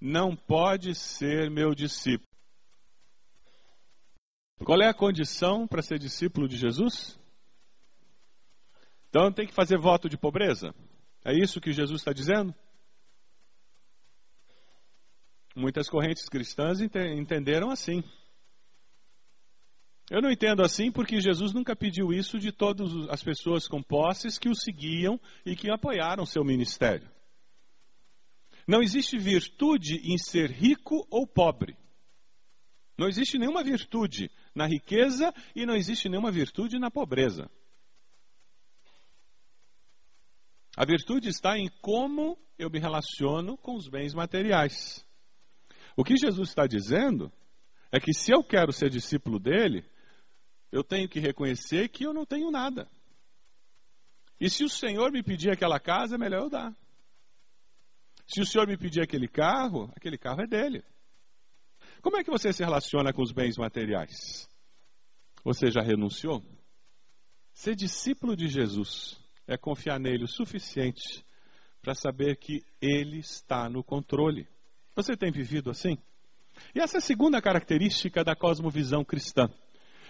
não 0.00 0.34
pode 0.34 0.94
ser 0.94 1.50
meu 1.50 1.74
discípulo. 1.74 2.28
Qual 4.64 4.80
é 4.80 4.88
a 4.88 4.94
condição 4.94 5.66
para 5.66 5.82
ser 5.82 5.98
discípulo 5.98 6.48
de 6.48 6.56
Jesus? 6.56 7.18
Então 9.08 9.30
tem 9.30 9.46
que 9.46 9.52
fazer 9.52 9.78
voto 9.78 10.08
de 10.08 10.16
pobreza? 10.16 10.74
É 11.24 11.32
isso 11.34 11.60
que 11.60 11.72
Jesus 11.72 12.00
está 12.00 12.12
dizendo? 12.12 12.54
Muitas 15.54 15.88
correntes 15.88 16.28
cristãs 16.28 16.80
entenderam 16.80 17.70
assim. 17.70 18.02
Eu 20.10 20.20
não 20.20 20.30
entendo 20.30 20.62
assim 20.62 20.90
porque 20.90 21.20
Jesus 21.20 21.52
nunca 21.52 21.74
pediu 21.74 22.12
isso 22.12 22.38
de 22.38 22.52
todas 22.52 22.90
as 23.08 23.22
pessoas 23.22 23.66
com 23.66 23.82
posses 23.82 24.38
que 24.38 24.48
o 24.48 24.54
seguiam 24.54 25.18
e 25.46 25.56
que 25.56 25.70
apoiaram 25.70 26.26
seu 26.26 26.44
ministério. 26.44 27.08
Não 28.66 28.82
existe 28.82 29.16
virtude 29.16 29.96
em 30.04 30.18
ser 30.18 30.50
rico 30.50 31.06
ou 31.10 31.26
pobre. 31.26 31.76
Não 32.98 33.08
existe 33.08 33.38
nenhuma 33.38 33.62
virtude 33.62 34.30
na 34.54 34.66
riqueza 34.66 35.32
e 35.54 35.64
não 35.66 35.74
existe 35.74 36.08
nenhuma 36.08 36.30
virtude 36.30 36.78
na 36.78 36.90
pobreza. 36.90 37.50
A 40.76 40.84
virtude 40.84 41.28
está 41.28 41.56
em 41.58 41.68
como 41.80 42.36
eu 42.58 42.68
me 42.68 42.78
relaciono 42.78 43.56
com 43.56 43.74
os 43.74 43.88
bens 43.88 44.12
materiais. 44.12 45.04
O 45.96 46.04
que 46.04 46.16
Jesus 46.16 46.48
está 46.48 46.66
dizendo 46.66 47.32
é 47.92 48.00
que 48.00 48.12
se 48.12 48.32
eu 48.32 48.42
quero 48.42 48.72
ser 48.72 48.90
discípulo 48.90 49.38
dele, 49.38 49.84
eu 50.72 50.82
tenho 50.82 51.08
que 51.08 51.20
reconhecer 51.20 51.88
que 51.88 52.04
eu 52.04 52.12
não 52.12 52.26
tenho 52.26 52.50
nada. 52.50 52.88
E 54.40 54.50
se 54.50 54.64
o 54.64 54.68
Senhor 54.68 55.12
me 55.12 55.22
pedir 55.22 55.50
aquela 55.50 55.78
casa, 55.78 56.16
é 56.16 56.18
melhor 56.18 56.42
eu 56.42 56.50
dar. 56.50 56.76
Se 58.26 58.40
o 58.40 58.46
Senhor 58.46 58.66
me 58.66 58.76
pedir 58.76 59.02
aquele 59.02 59.28
carro, 59.28 59.92
aquele 59.94 60.18
carro 60.18 60.42
é 60.42 60.46
dele. 60.46 60.82
Como 62.02 62.16
é 62.16 62.24
que 62.24 62.30
você 62.30 62.52
se 62.52 62.64
relaciona 62.64 63.12
com 63.12 63.22
os 63.22 63.32
bens 63.32 63.56
materiais? 63.56 64.48
Você 65.44 65.70
já 65.70 65.80
renunciou? 65.80 66.44
Ser 67.52 67.76
discípulo 67.76 68.34
de 68.34 68.48
Jesus 68.48 69.18
é 69.46 69.56
confiar 69.56 70.00
nele 70.00 70.24
o 70.24 70.28
suficiente 70.28 71.24
para 71.80 71.94
saber 71.94 72.36
que 72.36 72.64
ele 72.80 73.18
está 73.18 73.68
no 73.68 73.84
controle. 73.84 74.48
Você 74.94 75.16
tem 75.16 75.30
vivido 75.30 75.70
assim? 75.70 75.98
E 76.74 76.80
essa 76.80 76.96
é 76.96 76.98
a 76.98 77.02
segunda 77.02 77.40
característica 77.42 78.22
da 78.22 78.36
cosmovisão 78.36 79.04
cristã. 79.04 79.48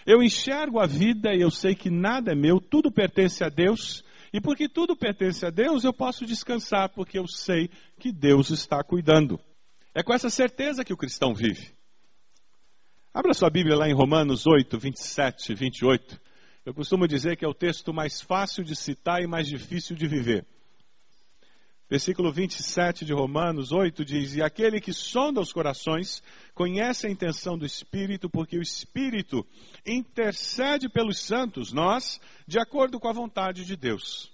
Eu 0.07 0.23
enxergo 0.23 0.79
a 0.79 0.87
vida 0.87 1.35
e 1.35 1.41
eu 1.41 1.51
sei 1.51 1.75
que 1.75 1.89
nada 1.89 2.33
é 2.33 2.35
meu, 2.35 2.61
tudo 2.61 2.93
pertence 2.93 3.43
a 3.43 3.49
Deus. 3.49 4.05
E 4.33 4.41
porque 4.41 4.69
tudo 4.69 4.97
pertence 4.97 5.47
a 5.47 5.51
Deus, 5.51 5.85
eu 5.85 5.93
posso 5.93 6.27
descansar, 6.27 6.91
porque 6.91 7.19
eu 7.19 7.27
sei 7.27 7.71
que 7.99 8.13
Deus 8.13 8.51
está 8.51 8.83
cuidando. 8.83 9.41
É 9.95 10.03
com 10.03 10.13
essa 10.13 10.29
certeza 10.29 10.85
que 10.85 10.93
o 10.93 10.97
cristão 10.97 11.33
vive. 11.33 11.73
Abra 13.15 13.33
sua 13.33 13.49
Bíblia 13.49 13.77
lá 13.77 13.89
em 13.89 13.95
Romanos 13.95 14.45
8, 14.45 14.77
27 14.77 15.53
e 15.53 15.55
28. 15.55 16.21
Eu 16.67 16.75
costumo 16.75 17.07
dizer 17.07 17.37
que 17.37 17.45
é 17.45 17.49
o 17.49 17.55
texto 17.55 17.95
mais 17.95 18.21
fácil 18.21 18.65
de 18.65 18.75
citar 18.75 19.23
e 19.23 19.27
mais 19.27 19.47
difícil 19.47 19.95
de 19.95 20.09
viver. 20.09 20.45
Versículo 21.95 22.33
27 22.33 23.05
de 23.05 23.13
Romanos 23.13 23.71
8 23.71 24.05
diz: 24.05 24.35
E 24.35 24.43
aquele 24.43 24.81
que 24.81 24.93
sonda 24.93 25.41
os 25.41 25.53
corações 25.53 26.25
conhece 26.53 27.07
a 27.07 27.11
intenção 27.11 27.57
do 27.57 27.65
Espírito, 27.65 28.29
porque 28.29 28.59
o 28.59 28.63
Espírito 28.63 29.47
intercede 29.87 30.89
pelos 30.89 31.21
santos, 31.21 31.73
nós, 31.73 32.21
de 32.49 32.59
acordo 32.59 32.99
com 32.99 33.07
a 33.07 33.13
vontade 33.13 33.65
de 33.65 33.77
Deus. 33.77 34.29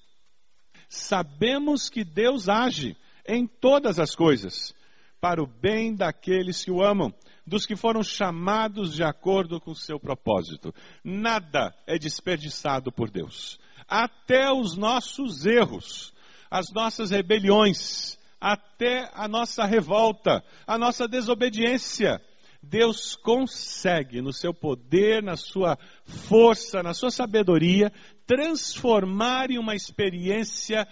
Sabemos 0.88 1.90
que 1.90 2.02
Deus 2.02 2.48
age 2.48 2.96
em 3.28 3.46
todas 3.46 3.98
as 3.98 4.14
coisas, 4.14 4.74
para 5.20 5.42
o 5.42 5.46
bem 5.46 5.94
daqueles 5.94 6.64
que 6.64 6.70
o 6.70 6.82
amam, 6.82 7.12
dos 7.46 7.66
que 7.66 7.76
foram 7.76 8.02
chamados 8.02 8.94
de 8.94 9.04
acordo 9.04 9.60
com 9.60 9.72
o 9.72 9.76
seu 9.76 10.00
propósito. 10.00 10.74
Nada 11.04 11.76
é 11.86 11.98
desperdiçado 11.98 12.90
por 12.90 13.10
Deus, 13.10 13.60
até 13.86 14.50
os 14.50 14.78
nossos 14.78 15.44
erros 15.44 16.18
as 16.50 16.72
nossas 16.72 17.10
rebeliões, 17.10 18.18
até 18.40 19.10
a 19.14 19.28
nossa 19.28 19.64
revolta, 19.64 20.42
a 20.66 20.76
nossa 20.76 21.06
desobediência. 21.06 22.20
Deus 22.62 23.16
consegue, 23.16 24.20
no 24.20 24.32
seu 24.32 24.52
poder, 24.52 25.22
na 25.22 25.36
sua 25.36 25.78
força, 26.04 26.82
na 26.82 26.92
sua 26.92 27.10
sabedoria, 27.10 27.90
transformar 28.26 29.50
em 29.50 29.58
uma 29.58 29.74
experiência 29.74 30.86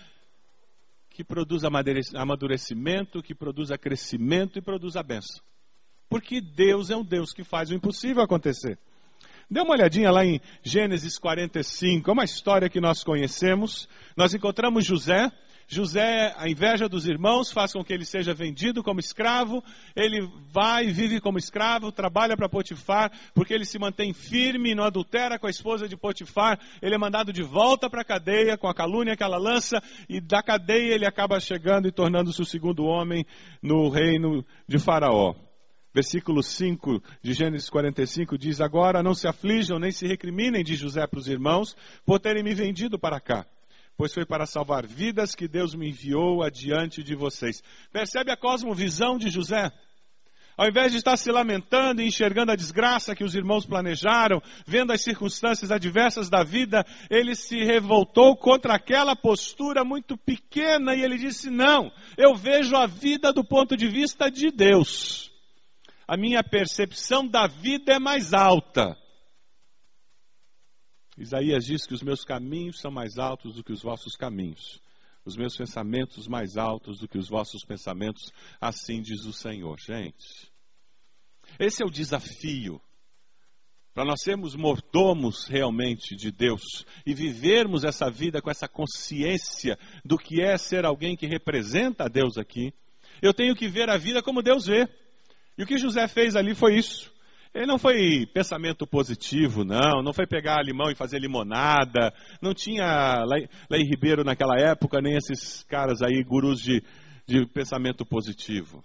que 1.11 1.25
produz 1.25 1.63
amadurecimento, 2.15 3.23
que 3.23 3.35
produza 3.35 3.77
crescimento 3.77 4.59
e 4.59 4.63
produz 4.63 4.97
a 4.97 5.03
bênção. 5.03 5.43
Porque 6.09 6.41
Deus 6.41 6.91
é 6.91 6.97
um 6.97 7.05
Deus 7.05 7.35
que 7.35 7.45
faz 7.45 7.71
o 7.71 7.75
impossível 7.75 8.23
acontecer. 8.23 8.79
Dê 9.51 9.61
uma 9.61 9.73
olhadinha 9.73 10.11
lá 10.11 10.25
em 10.25 10.41
Gênesis 10.63 11.19
45, 11.19 12.11
é 12.11 12.13
uma 12.13 12.25
história 12.25 12.69
que 12.69 12.81
nós 12.81 13.03
conhecemos. 13.03 13.89
Nós 14.17 14.33
encontramos 14.33 14.85
José, 14.85 15.31
José, 15.71 16.35
a 16.39 16.49
inveja 16.49 16.89
dos 16.89 17.07
irmãos 17.07 17.53
faz 17.53 17.75
com 17.75 17.85
que 17.85 17.93
ele 17.93 18.07
seja 18.07 18.33
vendido 18.33 18.83
como 18.83 19.01
escravo. 19.01 19.63
Ele 19.95 20.27
vai 20.51 20.87
e 20.87 20.91
vive 20.91 21.21
como 21.21 21.37
escravo, 21.37 21.93
trabalha 21.93 22.35
para 22.39 22.49
Potifar, 22.49 23.13
porque 23.35 23.53
ele 23.53 23.67
se 23.67 23.79
mantém 23.79 24.15
firme 24.15 24.75
não 24.75 24.85
adultera 24.85 25.39
com 25.39 25.47
a 25.47 25.51
esposa 25.51 25.87
de 25.87 25.95
Potifar. 25.95 26.59
Ele 26.81 26.95
é 26.95 26.99
mandado 26.99 27.35
de 27.35 27.43
volta 27.43 27.91
para 27.91 28.01
a 28.01 28.05
cadeia 28.05 28.57
com 28.57 28.67
a 28.67 28.75
calúnia 28.75 29.15
que 29.15 29.23
ela 29.23 29.37
lança, 29.37 29.83
e 30.09 30.23
da 30.23 30.43
cadeia 30.43 30.95
ele 30.95 31.05
acaba 31.05 31.39
chegando 31.39 31.87
e 31.87 31.93
tornando-se 31.93 32.41
o 32.41 32.47
segundo 32.47 32.85
homem 32.85 33.27
no 33.63 33.91
reino 33.91 34.43
de 34.67 34.79
Faraó. 34.79 35.35
Versículo 35.93 36.43
5 36.43 37.03
de 37.23 37.35
Gênesis 37.35 37.69
45 37.69 38.39
diz: 38.39 38.63
Agora 38.63 39.03
não 39.03 39.13
se 39.13 39.29
aflijam 39.29 39.79
nem 39.79 39.91
se 39.91 40.07
recriminem 40.07 40.65
de 40.65 40.77
José 40.77 41.07
para 41.07 41.19
os 41.19 41.29
irmãos, 41.29 41.77
por 42.07 42.19
terem 42.19 42.43
me 42.43 42.55
vendido 42.55 42.99
para 42.99 43.21
cá 43.21 43.45
pois 43.99 44.15
foi 44.15 44.25
para 44.25 44.47
salvar 44.47 44.87
vidas 44.87 45.35
que 45.35 45.49
Deus 45.49 45.75
me 45.75 45.89
enviou 45.89 46.45
adiante 46.45 47.03
de 47.03 47.17
vocês. 47.17 47.61
Percebe 47.93 48.31
a 48.31 48.37
cosmovisão 48.37 49.19
de 49.19 49.29
José? 49.29 49.73
Ao 50.57 50.69
invés 50.69 50.93
de 50.93 50.99
estar 50.99 51.17
se 51.17 51.33
lamentando 51.33 52.01
e 52.01 52.07
enxergando 52.07 52.53
a 52.53 52.57
desgraça 52.57 53.15
que 53.15 53.25
os 53.25 53.35
irmãos 53.35 53.67
planejaram, 53.67 54.41
vendo 54.65 54.93
as 54.93 55.03
circunstâncias 55.03 55.73
adversas 55.73 56.31
da 56.31 56.45
vida, 56.45 56.87
ele 57.11 57.35
se 57.35 57.59
revoltou 57.65 58.37
contra 58.37 58.75
aquela 58.75 59.17
postura 59.17 59.85
muito 59.85 60.17
pequena 60.17 60.95
e 60.95 61.03
ele 61.03 61.19
disse: 61.19 61.51
Não, 61.51 61.91
eu 62.17 62.37
vejo 62.37 62.77
a 62.77 62.87
vida 62.87 63.33
do 63.33 63.45
ponto 63.45 63.77
de 63.77 63.89
vista 63.89 64.31
de 64.31 64.53
Deus. 64.53 65.29
A 66.07 66.17
minha 66.17 66.43
percepção 66.43 67.27
da 67.27 67.49
vida 67.49 67.95
é 67.95 67.99
mais 67.99 68.33
alta. 68.33 68.97
Isaías 71.19 71.65
diz 71.65 71.85
que 71.85 71.95
os 71.95 72.03
meus 72.03 72.25
caminhos 72.25 72.79
são 72.81 72.91
mais 72.93 73.19
altos 73.19 73.57
do 73.57 73.65
que 73.65 73.73
os 73.73 73.83
vossos 73.83 74.15
caminhos, 74.15 74.81
os 75.25 75.37
meus 75.37 75.57
pensamentos 75.57 76.29
mais 76.29 76.57
altos 76.57 77.01
do 77.01 77.09
que 77.09 77.19
os 77.19 77.29
vossos 77.29 77.65
pensamentos, 77.65 78.31
assim 78.61 79.03
diz 79.03 79.25
o 79.25 79.33
Senhor. 79.33 79.79
Gente, 79.81 80.51
esse 81.59 81.83
é 81.83 81.87
o 81.87 81.91
desafio. 81.91 82.81
Para 83.93 84.05
nós 84.05 84.23
sermos 84.23 84.55
mordomos 84.55 85.49
realmente 85.49 86.15
de 86.15 86.31
Deus 86.31 86.63
e 87.05 87.13
vivermos 87.13 87.83
essa 87.83 88.09
vida 88.09 88.41
com 88.41 88.49
essa 88.49 88.69
consciência 88.69 89.77
do 90.05 90.17
que 90.17 90.41
é 90.41 90.57
ser 90.57 90.85
alguém 90.85 91.17
que 91.17 91.27
representa 91.27 92.05
a 92.05 92.09
Deus 92.09 92.39
aqui, 92.39 92.73
eu 93.21 93.35
tenho 93.35 93.57
que 93.57 93.67
ver 93.67 93.91
a 93.91 93.97
vida 93.97 94.23
como 94.23 94.41
Deus 94.41 94.67
vê. 94.67 94.89
E 95.57 95.65
o 95.65 95.67
que 95.67 95.79
José 95.79 96.07
fez 96.07 96.37
ali 96.37 96.55
foi 96.55 96.77
isso. 96.77 97.13
Ele 97.59 97.67
não 97.67 97.77
foi 97.77 98.25
pensamento 98.33 98.87
positivo, 98.87 99.65
não. 99.65 100.01
Não 100.01 100.13
foi 100.13 100.29
pegar 100.29 100.63
limão 100.63 100.93
e 100.93 100.95
fazer 100.95 101.19
limonada. 101.19 102.15
Não 102.41 102.55
tinha 102.55 103.25
Lei 103.69 103.83
Ribeiro 103.83 104.23
naquela 104.23 104.55
época, 104.57 105.01
nem 105.01 105.17
esses 105.17 105.65
caras 105.65 106.01
aí, 106.01 106.23
gurus 106.23 106.61
de, 106.61 106.81
de 107.27 107.45
pensamento 107.47 108.07
positivo. 108.07 108.85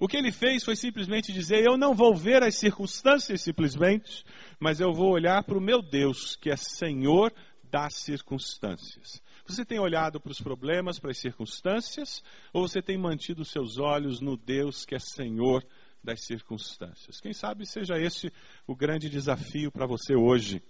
O 0.00 0.08
que 0.08 0.16
ele 0.16 0.32
fez 0.32 0.64
foi 0.64 0.74
simplesmente 0.74 1.34
dizer: 1.34 1.62
Eu 1.66 1.76
não 1.76 1.92
vou 1.92 2.16
ver 2.16 2.42
as 2.42 2.54
circunstâncias 2.54 3.42
simplesmente, 3.42 4.24
mas 4.58 4.80
eu 4.80 4.90
vou 4.90 5.12
olhar 5.12 5.44
para 5.44 5.58
o 5.58 5.60
meu 5.60 5.82
Deus, 5.82 6.34
que 6.34 6.48
é 6.48 6.56
Senhor 6.56 7.30
das 7.70 7.92
circunstâncias. 7.92 9.20
Você 9.46 9.66
tem 9.66 9.78
olhado 9.78 10.18
para 10.18 10.32
os 10.32 10.40
problemas, 10.40 10.98
para 10.98 11.10
as 11.10 11.18
circunstâncias, 11.18 12.22
ou 12.54 12.66
você 12.66 12.80
tem 12.80 12.96
mantido 12.96 13.44
seus 13.44 13.76
olhos 13.76 14.18
no 14.18 14.34
Deus 14.34 14.86
que 14.86 14.94
é 14.94 14.98
Senhor 14.98 15.62
das 16.08 16.24
circunstâncias. 16.24 17.20
Quem 17.20 17.34
sabe 17.34 17.66
seja 17.66 17.98
esse 17.98 18.32
o 18.66 18.74
grande 18.74 19.10
desafio 19.10 19.70
para 19.70 19.86
você 19.86 20.16
hoje, 20.16 20.62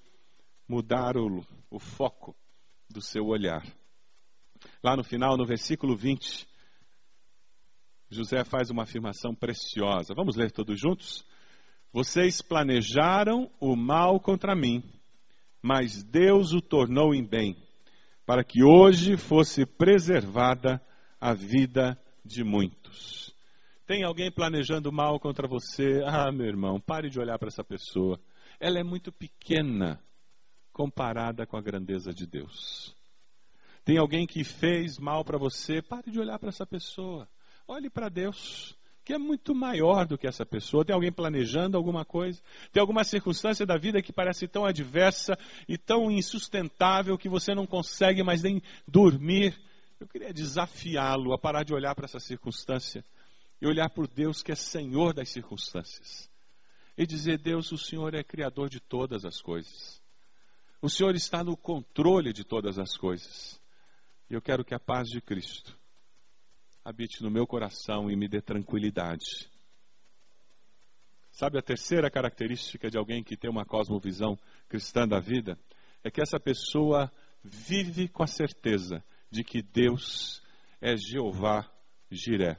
mudar 0.66 1.16
o, 1.16 1.46
o 1.70 1.78
foco 1.78 2.34
do 2.90 3.00
seu 3.00 3.24
olhar. 3.24 3.64
Lá 4.82 4.96
no 4.96 5.04
final, 5.04 5.36
no 5.36 5.46
versículo 5.46 5.96
20, 5.96 6.44
José 8.10 8.42
faz 8.42 8.68
uma 8.68 8.82
afirmação 8.82 9.32
preciosa. 9.32 10.12
Vamos 10.12 10.34
ler 10.34 10.50
todos 10.50 10.76
juntos? 10.80 11.24
Vocês 11.92 12.42
planejaram 12.42 13.48
o 13.60 13.76
mal 13.76 14.18
contra 14.18 14.56
mim, 14.56 14.82
mas 15.62 16.02
Deus 16.02 16.52
o 16.52 16.60
tornou 16.60 17.14
em 17.14 17.24
bem, 17.24 17.56
para 18.26 18.42
que 18.42 18.64
hoje 18.64 19.16
fosse 19.16 19.64
preservada 19.64 20.84
a 21.20 21.32
vida 21.32 21.96
de 22.24 22.42
muitos. 22.42 23.37
Tem 23.88 24.04
alguém 24.04 24.30
planejando 24.30 24.92
mal 24.92 25.18
contra 25.18 25.48
você? 25.48 26.02
Ah, 26.04 26.30
meu 26.30 26.44
irmão, 26.44 26.78
pare 26.78 27.08
de 27.08 27.18
olhar 27.18 27.38
para 27.38 27.48
essa 27.48 27.64
pessoa. 27.64 28.20
Ela 28.60 28.78
é 28.78 28.84
muito 28.84 29.10
pequena 29.10 29.98
comparada 30.74 31.46
com 31.46 31.56
a 31.56 31.62
grandeza 31.62 32.12
de 32.12 32.26
Deus. 32.26 32.94
Tem 33.86 33.96
alguém 33.96 34.26
que 34.26 34.44
fez 34.44 34.98
mal 34.98 35.24
para 35.24 35.38
você? 35.38 35.80
Pare 35.80 36.10
de 36.10 36.20
olhar 36.20 36.38
para 36.38 36.50
essa 36.50 36.66
pessoa. 36.66 37.26
Olhe 37.66 37.88
para 37.88 38.10
Deus, 38.10 38.76
que 39.06 39.14
é 39.14 39.18
muito 39.18 39.54
maior 39.54 40.06
do 40.06 40.18
que 40.18 40.26
essa 40.26 40.44
pessoa. 40.44 40.84
Tem 40.84 40.94
alguém 40.94 41.10
planejando 41.10 41.74
alguma 41.74 42.04
coisa? 42.04 42.42
Tem 42.70 42.82
alguma 42.82 43.04
circunstância 43.04 43.64
da 43.64 43.78
vida 43.78 44.02
que 44.02 44.12
parece 44.12 44.46
tão 44.46 44.66
adversa 44.66 45.32
e 45.66 45.78
tão 45.78 46.10
insustentável 46.10 47.16
que 47.16 47.26
você 47.26 47.54
não 47.54 47.66
consegue 47.66 48.22
mais 48.22 48.42
nem 48.42 48.60
dormir? 48.86 49.58
Eu 49.98 50.06
queria 50.06 50.30
desafiá-lo 50.30 51.32
a 51.32 51.38
parar 51.38 51.64
de 51.64 51.72
olhar 51.72 51.94
para 51.94 52.04
essa 52.04 52.20
circunstância 52.20 53.02
e 53.60 53.66
olhar 53.66 53.90
por 53.90 54.06
Deus 54.06 54.42
que 54.42 54.52
é 54.52 54.54
Senhor 54.54 55.12
das 55.12 55.30
circunstâncias. 55.30 56.30
E 56.96 57.06
dizer: 57.06 57.38
Deus, 57.38 57.70
o 57.72 57.78
Senhor 57.78 58.14
é 58.14 58.22
Criador 58.22 58.68
de 58.68 58.80
todas 58.80 59.24
as 59.24 59.40
coisas. 59.40 60.02
O 60.80 60.88
Senhor 60.88 61.14
está 61.14 61.42
no 61.42 61.56
controle 61.56 62.32
de 62.32 62.44
todas 62.44 62.78
as 62.78 62.96
coisas. 62.96 63.60
E 64.30 64.34
eu 64.34 64.40
quero 64.40 64.64
que 64.64 64.74
a 64.74 64.80
paz 64.80 65.08
de 65.08 65.20
Cristo 65.20 65.76
habite 66.84 67.22
no 67.22 67.30
meu 67.30 67.46
coração 67.46 68.10
e 68.10 68.16
me 68.16 68.28
dê 68.28 68.40
tranquilidade. 68.40 69.50
Sabe 71.30 71.58
a 71.58 71.62
terceira 71.62 72.10
característica 72.10 72.90
de 72.90 72.98
alguém 72.98 73.22
que 73.22 73.36
tem 73.36 73.50
uma 73.50 73.64
cosmovisão 73.64 74.38
cristã 74.68 75.06
da 75.06 75.20
vida? 75.20 75.58
É 76.02 76.10
que 76.10 76.22
essa 76.22 76.38
pessoa 76.38 77.12
vive 77.42 78.08
com 78.08 78.22
a 78.22 78.26
certeza 78.26 79.04
de 79.30 79.44
que 79.44 79.62
Deus 79.62 80.42
é 80.80 80.96
Jeová 80.96 81.68
Jiré 82.10 82.58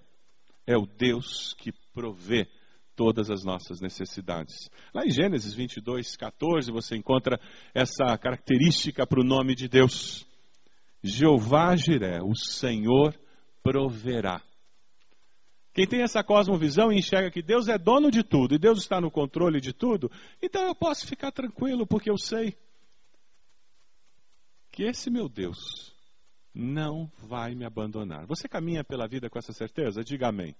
é 0.69 0.77
o 0.77 0.85
Deus 0.85 1.55
que 1.55 1.71
provê 1.95 2.47
todas 2.95 3.31
as 3.31 3.43
nossas 3.43 3.81
necessidades. 3.81 4.69
Lá 4.93 5.03
em 5.03 5.09
Gênesis 5.09 5.51
22, 5.55 6.15
14, 6.15 6.71
você 6.71 6.95
encontra 6.95 7.39
essa 7.73 8.15
característica 8.19 9.07
para 9.07 9.19
o 9.19 9.23
nome 9.23 9.55
de 9.55 9.67
Deus. 9.67 10.27
Jeová 11.01 11.75
Jiré, 11.75 12.21
o 12.21 12.35
Senhor 12.35 13.19
proverá. 13.63 14.43
Quem 15.73 15.87
tem 15.87 16.03
essa 16.03 16.23
cosmovisão 16.23 16.91
e 16.91 16.99
enxerga 16.99 17.31
que 17.31 17.41
Deus 17.41 17.67
é 17.67 17.77
dono 17.79 18.11
de 18.11 18.21
tudo 18.21 18.53
e 18.53 18.59
Deus 18.59 18.77
está 18.79 19.01
no 19.01 19.09
controle 19.09 19.59
de 19.59 19.73
tudo, 19.73 20.11
então 20.39 20.67
eu 20.67 20.75
posso 20.75 21.07
ficar 21.07 21.31
tranquilo, 21.31 21.87
porque 21.87 22.11
eu 22.11 22.17
sei 22.17 22.55
que 24.71 24.83
esse 24.83 25.09
meu 25.09 25.27
Deus 25.27 25.95
não 26.53 27.09
vai 27.17 27.55
me 27.55 27.65
abandonar. 27.65 28.25
Você 28.25 28.47
caminha 28.47 28.83
pela 28.83 29.07
vida 29.07 29.29
com 29.29 29.37
essa 29.37 29.53
certeza? 29.53 30.03
Diga 30.03 30.29
amém. 30.29 30.55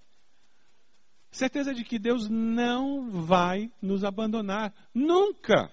Certeza 1.32 1.74
de 1.74 1.84
que 1.84 2.00
Deus 2.00 2.28
não 2.30 3.10
vai 3.10 3.72
nos 3.82 4.04
abandonar. 4.04 4.74
Nunca. 4.94 5.72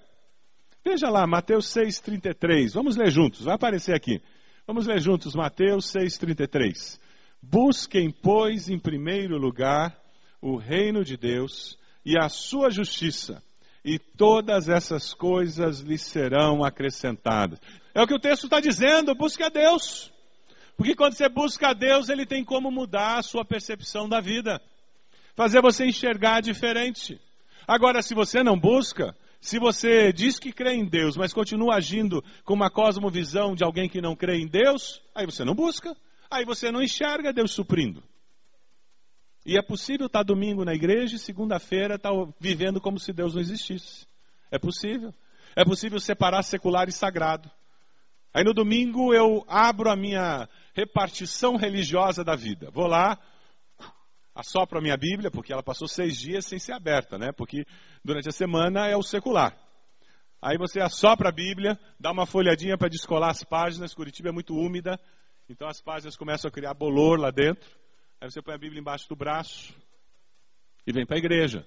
Veja 0.85 1.09
lá, 1.09 1.27
Mateus 1.27 1.67
6,33. 1.75 2.75
Vamos 2.75 2.97
ler 2.97 3.11
juntos, 3.11 3.45
vai 3.45 3.55
aparecer 3.55 3.95
aqui. 3.95 4.21
Vamos 4.67 4.87
ler 4.87 5.01
juntos, 5.01 5.35
Mateus 5.35 5.93
6,33. 5.93 7.01
Busquem, 7.43 8.11
pois, 8.11 8.69
em 8.69 8.79
primeiro 8.79 9.37
lugar 9.39 9.99
o 10.41 10.57
reino 10.57 11.05
de 11.05 11.17
Deus 11.17 11.79
e 12.05 12.17
a 12.19 12.29
sua 12.29 12.71
justiça, 12.71 13.43
e 13.85 13.99
todas 13.99 14.69
essas 14.69 15.13
coisas 15.13 15.81
lhes 15.81 16.03
serão 16.03 16.65
acrescentadas. 16.65 17.61
É 17.97 18.03
o 18.03 18.07
que 18.07 18.13
o 18.13 18.19
texto 18.19 18.45
está 18.45 18.61
dizendo, 18.61 19.15
busque 19.15 19.43
a 19.43 19.49
Deus. 19.49 20.13
Porque 20.77 20.95
quando 20.95 21.15
você 21.15 21.31
busca 21.31 21.71
a 21.71 21.73
Deus, 21.73 22.11
Ele 22.11 22.27
tem 22.27 22.45
como 22.45 22.71
mudar 22.71 23.17
a 23.17 23.23
sua 23.23 23.43
percepção 23.43 24.07
da 24.07 24.21
vida, 24.21 24.61
fazer 25.35 25.63
você 25.63 25.87
enxergar 25.87 26.43
diferente. 26.43 27.19
Agora, 27.67 28.03
se 28.03 28.15
você 28.15 28.43
não 28.43 28.61
busca, 28.61 29.17
se 29.41 29.59
você 29.59 30.13
diz 30.13 30.39
que 30.39 30.53
crê 30.53 30.75
em 30.75 30.85
Deus, 30.85 31.17
mas 31.17 31.33
continua 31.33 31.77
agindo 31.77 32.23
com 32.45 32.53
uma 32.53 32.69
cosmovisão 32.69 33.55
de 33.55 33.65
alguém 33.65 33.89
que 33.89 34.03
não 34.03 34.15
crê 34.15 34.43
em 34.43 34.47
Deus, 34.47 35.01
aí 35.15 35.25
você 35.25 35.43
não 35.43 35.55
busca, 35.55 35.97
aí 36.31 36.45
você 36.45 36.71
não 36.71 36.83
enxerga 36.83 37.33
Deus 37.33 37.53
suprindo. 37.53 38.03
E 39.47 39.57
é 39.57 39.63
possível 39.63 40.05
estar 40.05 40.23
domingo 40.23 40.67
na 40.67 40.75
igreja 40.75 41.17
e 41.17 41.19
segunda-feira 41.19 41.95
estar 41.95 42.13
vivendo 42.39 42.79
como 42.79 43.01
se 43.01 43.11
Deus 43.11 43.33
não 43.33 43.41
existisse. 43.41 44.07
É 44.51 44.59
possível. 44.59 45.15
É 45.57 45.65
possível 45.65 45.99
separar 45.99 46.43
secular 46.43 46.91
e 46.91 46.93
sagrado. 46.93 47.51
Aí 48.37 48.45
no 48.45 48.53
domingo 48.53 49.15
eu 49.15 49.47
abro 49.49 49.89
a 49.89 49.97
minha 49.97 50.47
repartição 50.75 51.57
religiosa 51.57 52.23
da 52.23 52.37
vida. 52.37 52.71
Vou 52.71 52.87
lá, 52.87 53.19
assopro 54.35 54.79
a 54.79 54.83
minha 54.83 54.95
Bíblia, 54.95 55.31
porque 55.31 55.55
ela 55.55 55.63
passou 55.63 55.89
seis 55.89 56.19
dias 56.19 56.45
sem 56.45 56.59
ser 56.59 56.73
aberta, 56.73 57.17
né? 57.17 57.33
Porque 57.33 57.65
durante 58.05 58.29
a 58.29 58.33
semana 58.33 58.89
é 58.89 58.95
o 58.95 59.03
secular. 59.03 59.57
Aí 60.43 60.59
você 60.59 60.83
assopra 60.83 61.31
a 61.31 61.33
Bíblia, 61.33 61.81
dá 61.99 62.13
uma 62.13 62.27
folhadinha 62.27 62.77
para 62.77 62.91
descolar 62.91 63.31
as 63.31 63.43
páginas, 63.43 63.95
Curitiba 63.95 64.29
é 64.29 64.33
muito 64.33 64.55
úmida, 64.55 65.01
então 65.49 65.67
as 65.67 65.81
páginas 65.81 66.15
começam 66.15 66.51
a 66.51 66.53
criar 66.53 66.75
bolor 66.75 67.19
lá 67.19 67.31
dentro. 67.31 67.71
Aí 68.21 68.31
você 68.31 68.43
põe 68.43 68.53
a 68.53 68.59
Bíblia 68.59 68.81
embaixo 68.81 69.09
do 69.09 69.17
braço 69.17 69.75
e 70.87 70.93
vem 70.93 71.07
para 71.07 71.17
a 71.17 71.21
igreja. 71.21 71.67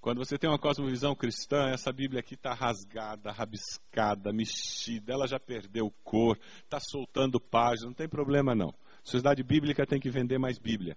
Quando 0.00 0.16
você 0.16 0.38
tem 0.38 0.48
uma 0.48 0.58
cosmovisão 0.58 1.14
cristã, 1.14 1.68
essa 1.68 1.92
Bíblia 1.92 2.20
aqui 2.20 2.32
está 2.32 2.54
rasgada, 2.54 3.30
rabiscada, 3.30 4.32
mexida, 4.32 5.12
ela 5.12 5.26
já 5.26 5.38
perdeu 5.38 5.90
cor, 6.02 6.38
está 6.64 6.80
soltando 6.80 7.38
páginas, 7.38 7.84
não 7.88 7.92
tem 7.92 8.08
problema 8.08 8.54
não. 8.54 8.72
Sociedade 9.04 9.42
bíblica 9.42 9.86
tem 9.86 10.00
que 10.00 10.08
vender 10.08 10.38
mais 10.38 10.58
Bíblia. 10.58 10.96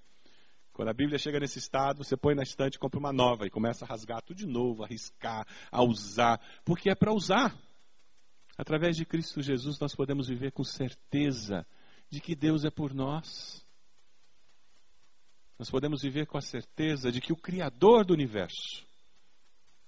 Quando 0.71 0.87
a 0.87 0.93
Bíblia 0.93 1.19
chega 1.19 1.37
nesse 1.37 1.59
estado, 1.59 2.01
você 2.01 2.15
põe 2.15 2.33
na 2.33 2.43
estante 2.43 2.79
compra 2.79 2.97
uma 2.97 3.11
nova 3.11 3.45
e 3.45 3.49
começa 3.49 3.83
a 3.83 3.87
rasgar 3.87 4.21
tudo 4.21 4.37
de 4.37 4.47
novo, 4.47 4.85
a 4.85 4.87
riscar, 4.87 5.45
a 5.69 5.83
usar, 5.83 6.39
porque 6.63 6.89
é 6.89 6.95
para 6.95 7.11
usar. 7.11 7.53
Através 8.57 8.95
de 8.95 9.05
Cristo 9.05 9.41
Jesus 9.41 9.79
nós 9.79 9.93
podemos 9.93 10.29
viver 10.29 10.53
com 10.53 10.63
certeza 10.63 11.67
de 12.09 12.21
que 12.21 12.35
Deus 12.35 12.63
é 12.63 12.71
por 12.71 12.93
nós. 12.93 13.65
Nós 15.59 15.69
podemos 15.69 16.01
viver 16.01 16.25
com 16.25 16.37
a 16.37 16.41
certeza 16.41 17.11
de 17.11 17.19
que 17.19 17.33
o 17.33 17.37
Criador 17.37 18.05
do 18.05 18.13
universo 18.13 18.87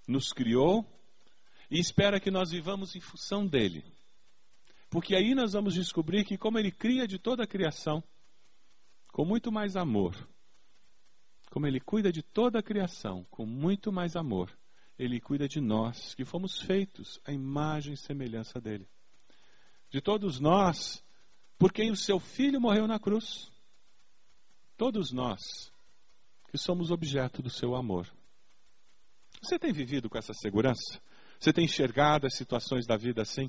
nos 0.07 0.31
criou 0.31 0.85
e 1.69 1.79
espera 1.79 2.19
que 2.19 2.31
nós 2.31 2.51
vivamos 2.51 2.95
em 2.95 2.99
função 2.99 3.45
dele. 3.45 3.83
Porque 4.89 5.15
aí 5.15 5.33
nós 5.35 5.53
vamos 5.53 5.73
descobrir 5.73 6.23
que, 6.23 6.37
como 6.37 6.59
ele 6.59 6.71
cria 6.71 7.07
de 7.07 7.19
toda 7.19 7.43
a 7.43 7.47
criação, 7.47 8.03
com 9.11 9.25
muito 9.25 9.51
mais 9.51 9.75
amor, 9.75 10.15
como 11.51 11.67
ele 11.67 11.79
cuida 11.79 12.11
de 12.11 12.21
toda 12.21 12.59
a 12.59 12.63
criação, 12.63 13.25
com 13.29 13.45
muito 13.45 13.91
mais 13.91 14.15
amor, 14.15 14.51
ele 14.97 15.19
cuida 15.19 15.47
de 15.47 15.59
nós, 15.59 16.13
que 16.13 16.23
fomos 16.23 16.59
feitos 16.61 17.19
à 17.25 17.31
imagem 17.31 17.93
e 17.93 17.97
semelhança 17.97 18.61
dele. 18.61 18.87
De 19.89 20.01
todos 20.01 20.39
nós, 20.39 21.03
por 21.57 21.71
quem 21.71 21.91
o 21.91 21.95
seu 21.95 22.19
filho 22.19 22.59
morreu 22.59 22.87
na 22.87 22.99
cruz. 22.99 23.51
Todos 24.77 25.11
nós, 25.11 25.71
que 26.49 26.57
somos 26.57 26.91
objeto 26.91 27.41
do 27.41 27.49
seu 27.49 27.75
amor. 27.75 28.09
Você 29.45 29.60
tem 29.60 29.71
vivido 29.71 30.10
com 30.10 30.17
essa 30.17 30.34
segurança? 30.34 30.99
Você 31.39 31.53
tem 31.53 31.65
enxergado 31.65 32.25
as 32.25 32.36
situações 32.36 32.88
da 32.88 32.97
vida 32.97 33.21
assim? 33.21 33.47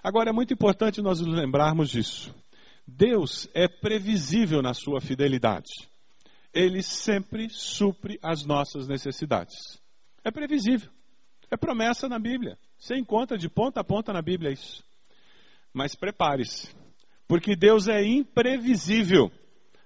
Agora 0.00 0.30
é 0.30 0.32
muito 0.32 0.54
importante 0.54 1.02
nós 1.02 1.20
nos 1.20 1.36
lembrarmos 1.36 1.90
disso. 1.90 2.32
Deus 2.86 3.48
é 3.52 3.66
previsível 3.66 4.62
na 4.62 4.72
sua 4.72 5.00
fidelidade. 5.00 5.88
Ele 6.54 6.82
sempre 6.84 7.48
supre 7.50 8.16
as 8.22 8.44
nossas 8.44 8.86
necessidades. 8.86 9.56
É 10.22 10.30
previsível. 10.30 10.88
É 11.50 11.56
promessa 11.56 12.08
na 12.08 12.20
Bíblia. 12.20 12.56
Você 12.78 12.96
encontra 12.96 13.36
de 13.36 13.48
ponta 13.48 13.80
a 13.80 13.84
ponta 13.84 14.12
na 14.12 14.22
Bíblia 14.22 14.52
isso. 14.52 14.84
Mas 15.72 15.96
prepare-se, 15.96 16.72
porque 17.26 17.56
Deus 17.56 17.88
é 17.88 18.04
imprevisível 18.04 19.32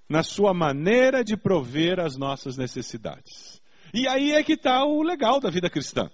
na 0.09 0.23
sua 0.23 0.53
maneira 0.53 1.25
de 1.25 1.39
prover 1.39 2.01
as 2.01 2.19
nossas 2.19 2.59
necessidades. 2.59 3.63
E 3.97 4.07
aí 4.07 4.33
é 4.33 4.43
que 4.43 4.53
está 4.53 4.85
o 4.85 5.03
legal 5.03 5.41
da 5.41 5.49
vida 5.49 5.71
cristã. 5.71 6.11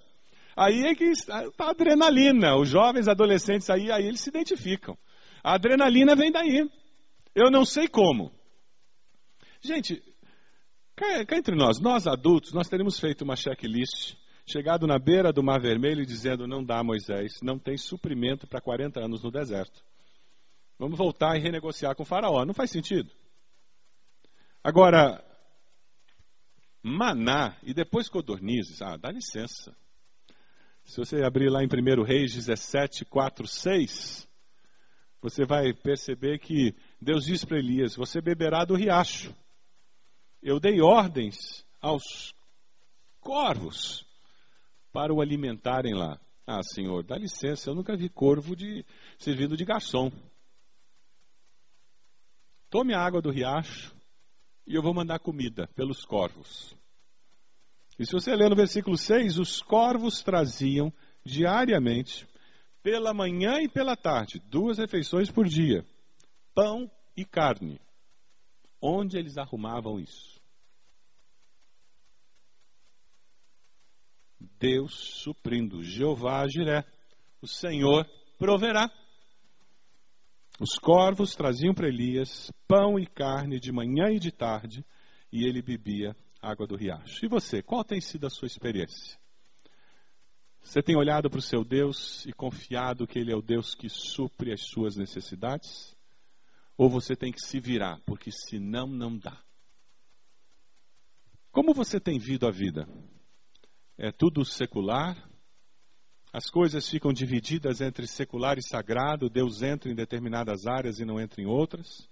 Aí 0.55 0.85
é 0.85 0.95
que 0.95 1.03
está 1.03 1.43
a 1.59 1.69
adrenalina. 1.71 2.55
Os 2.55 2.69
jovens 2.69 3.09
adolescentes 3.09 3.69
aí, 3.69 3.91
aí 3.91 4.07
eles 4.07 4.21
se 4.21 4.29
identificam. 4.29 4.97
A 5.43 5.55
adrenalina 5.55 6.15
vem 6.15 6.31
daí. 6.31 6.65
Eu 7.35 7.51
não 7.51 7.65
sei 7.65 7.89
como. 7.89 8.31
Gente, 9.59 10.01
cá, 10.95 11.25
cá 11.25 11.37
entre 11.37 11.57
nós, 11.57 11.81
nós 11.81 12.07
adultos, 12.07 12.53
nós 12.53 12.69
teríamos 12.69 12.97
feito 12.97 13.25
uma 13.25 13.35
checklist, 13.35 14.15
chegado 14.45 14.87
na 14.87 14.97
beira 14.97 15.33
do 15.33 15.43
Mar 15.43 15.59
Vermelho 15.59 16.03
e 16.03 16.05
dizendo: 16.05 16.47
não 16.47 16.63
dá, 16.63 16.81
Moisés, 16.81 17.41
não 17.41 17.59
tem 17.59 17.75
suprimento 17.75 18.47
para 18.47 18.61
40 18.61 19.01
anos 19.01 19.21
no 19.21 19.29
deserto. 19.29 19.83
Vamos 20.79 20.97
voltar 20.97 21.35
e 21.35 21.41
renegociar 21.41 21.95
com 21.95 22.03
o 22.03 22.05
faraó. 22.05 22.45
Não 22.45 22.53
faz 22.53 22.71
sentido. 22.71 23.11
Agora, 24.63 25.21
maná 26.83 27.55
e 27.63 27.73
depois 27.73 28.09
codornizes. 28.09 28.81
Ah, 28.81 28.97
dá 28.97 29.09
licença. 29.09 29.75
Se 30.83 30.97
você 30.97 31.23
abrir 31.23 31.49
lá 31.49 31.63
em 31.63 31.67
1 31.67 32.03
Reis 32.03 32.33
17, 32.33 33.05
4, 33.05 33.47
6, 33.47 34.27
você 35.21 35.45
vai 35.45 35.73
perceber 35.73 36.39
que 36.39 36.75
Deus 37.01 37.23
diz 37.23 37.45
para 37.45 37.57
Elias: 37.57 37.95
Você 37.95 38.19
beberá 38.19 38.65
do 38.65 38.75
riacho. 38.75 39.33
Eu 40.41 40.59
dei 40.59 40.81
ordens 40.81 41.65
aos 41.81 42.35
corvos 43.21 44.05
para 44.91 45.13
o 45.13 45.21
alimentarem 45.21 45.93
lá. 45.93 46.19
Ah, 46.45 46.61
senhor, 46.61 47.05
dá 47.05 47.17
licença, 47.17 47.69
eu 47.69 47.75
nunca 47.75 47.95
vi 47.95 48.09
corvo 48.09 48.53
de, 48.53 48.85
servindo 49.17 49.55
de 49.55 49.63
garçom. 49.63 50.11
Tome 52.69 52.93
a 52.93 52.99
água 52.99 53.21
do 53.21 53.31
riacho 53.31 53.95
e 54.65 54.75
eu 54.75 54.81
vou 54.81 54.93
mandar 54.93 55.19
comida 55.19 55.67
pelos 55.75 56.05
corvos. 56.05 56.75
E 57.99 58.05
se 58.05 58.11
você 58.11 58.35
ler 58.35 58.49
no 58.49 58.55
versículo 58.55 58.97
6, 58.97 59.37
os 59.37 59.61
corvos 59.61 60.21
traziam 60.23 60.91
diariamente, 61.23 62.27
pela 62.81 63.13
manhã 63.13 63.61
e 63.61 63.69
pela 63.69 63.95
tarde, 63.95 64.41
duas 64.49 64.77
refeições 64.77 65.31
por 65.31 65.47
dia, 65.47 65.85
pão 66.53 66.91
e 67.15 67.23
carne. 67.23 67.79
Onde 68.81 69.17
eles 69.17 69.37
arrumavam 69.37 69.99
isso? 69.99 70.41
Deus 74.59 74.93
suprindo, 74.93 75.81
Jeová 75.83 76.47
Jiré, 76.47 76.85
o 77.41 77.47
Senhor 77.47 78.05
proverá. 78.37 78.89
Os 80.59 80.77
corvos 80.79 81.35
traziam 81.35 81.73
para 81.73 81.87
Elias 81.87 82.51
pão 82.67 82.99
e 82.99 83.05
carne 83.05 83.59
de 83.59 83.71
manhã 83.71 84.11
e 84.11 84.19
de 84.19 84.31
tarde, 84.31 84.85
e 85.31 85.47
ele 85.47 85.61
bebia 85.61 86.15
água 86.41 86.67
do 86.67 86.75
riacho. 86.75 87.25
E 87.25 87.27
você, 87.27 87.61
qual 87.61 87.83
tem 87.83 87.99
sido 87.99 88.27
a 88.27 88.29
sua 88.29 88.45
experiência? 88.45 89.17
Você 90.61 90.81
tem 90.81 90.95
olhado 90.95 91.29
para 91.29 91.39
o 91.39 91.41
seu 91.41 91.63
Deus 91.63 92.25
e 92.25 92.31
confiado 92.31 93.05
que 93.05 93.19
Ele 93.19 93.33
é 93.33 93.35
o 93.35 93.41
Deus 93.41 93.75
que 93.75 93.89
supre 93.89 94.53
as 94.53 94.61
suas 94.61 94.95
necessidades? 94.95 95.95
Ou 96.77 96.89
você 96.89 97.15
tem 97.15 97.31
que 97.31 97.41
se 97.41 97.59
virar, 97.59 97.99
porque 98.05 98.31
senão 98.31 98.87
não 98.87 99.17
dá? 99.17 99.43
Como 101.51 101.73
você 101.73 101.99
tem 101.99 102.17
vindo 102.17 102.47
a 102.47 102.51
vida? 102.51 102.87
É 103.97 104.11
tudo 104.11 104.43
secular? 104.45 105.29
As 106.33 106.49
coisas 106.49 106.89
ficam 106.89 107.13
divididas 107.13 107.79
entre 107.79 108.07
secular 108.07 108.57
e 108.57 108.67
sagrado, 108.67 109.29
Deus 109.29 109.61
entra 109.61 109.91
em 109.91 109.93
determinadas 109.93 110.65
áreas 110.65 110.97
e 110.97 111.05
não 111.05 111.21
entra 111.21 111.39
em 111.39 111.45
outras? 111.45 112.09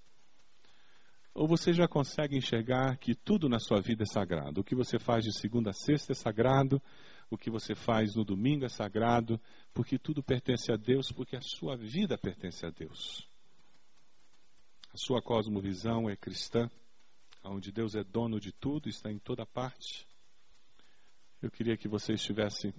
Ou 1.34 1.48
você 1.48 1.74
já 1.74 1.88
consegue 1.88 2.38
enxergar 2.38 2.98
que 2.98 3.16
tudo 3.16 3.50
na 3.50 3.58
sua 3.58 3.82
vida 3.82 4.04
é 4.04 4.06
sagrado? 4.06 4.62
O 4.62 4.64
que 4.64 4.76
você 4.76 5.00
faz 5.00 5.24
de 5.24 5.34
segunda 5.34 5.72
a 5.72 5.74
sexta 5.74 6.12
é 6.12 6.16
sagrado, 6.16 6.80
o 7.32 7.38
que 7.38 7.50
você 7.50 7.74
faz 7.74 8.14
no 8.14 8.24
domingo 8.24 8.64
é 8.64 8.70
sagrado, 8.70 9.42
porque 9.74 9.98
tudo 9.98 10.22
pertence 10.22 10.72
a 10.72 10.76
Deus, 10.76 11.12
porque 11.12 11.36
a 11.36 11.42
sua 11.42 11.76
vida 11.76 12.16
pertence 12.16 12.64
a 12.64 12.70
Deus. 12.70 13.28
A 14.94 14.98
sua 14.98 15.20
cosmovisão 15.20 16.08
é 16.08 16.16
cristã, 16.16 16.70
onde 17.44 17.72
Deus 17.72 17.96
é 17.96 18.04
dono 18.04 18.40
de 18.40 18.52
tudo, 18.52 18.88
está 18.88 19.12
em 19.12 19.18
toda 19.18 19.48
parte. 19.48 20.06
Eu 21.42 21.50
queria 21.50 21.76
que 21.76 21.88
você 21.88 22.14
estivesse 22.14 22.72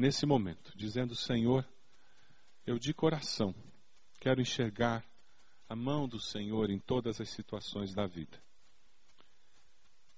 nesse 0.00 0.24
momento, 0.24 0.72
dizendo: 0.74 1.14
Senhor, 1.14 1.64
eu 2.66 2.78
de 2.78 2.94
coração 2.94 3.54
quero 4.18 4.40
enxergar 4.40 5.04
a 5.68 5.76
mão 5.76 6.08
do 6.08 6.18
Senhor 6.18 6.70
em 6.70 6.78
todas 6.78 7.20
as 7.20 7.28
situações 7.28 7.94
da 7.94 8.06
vida. 8.06 8.42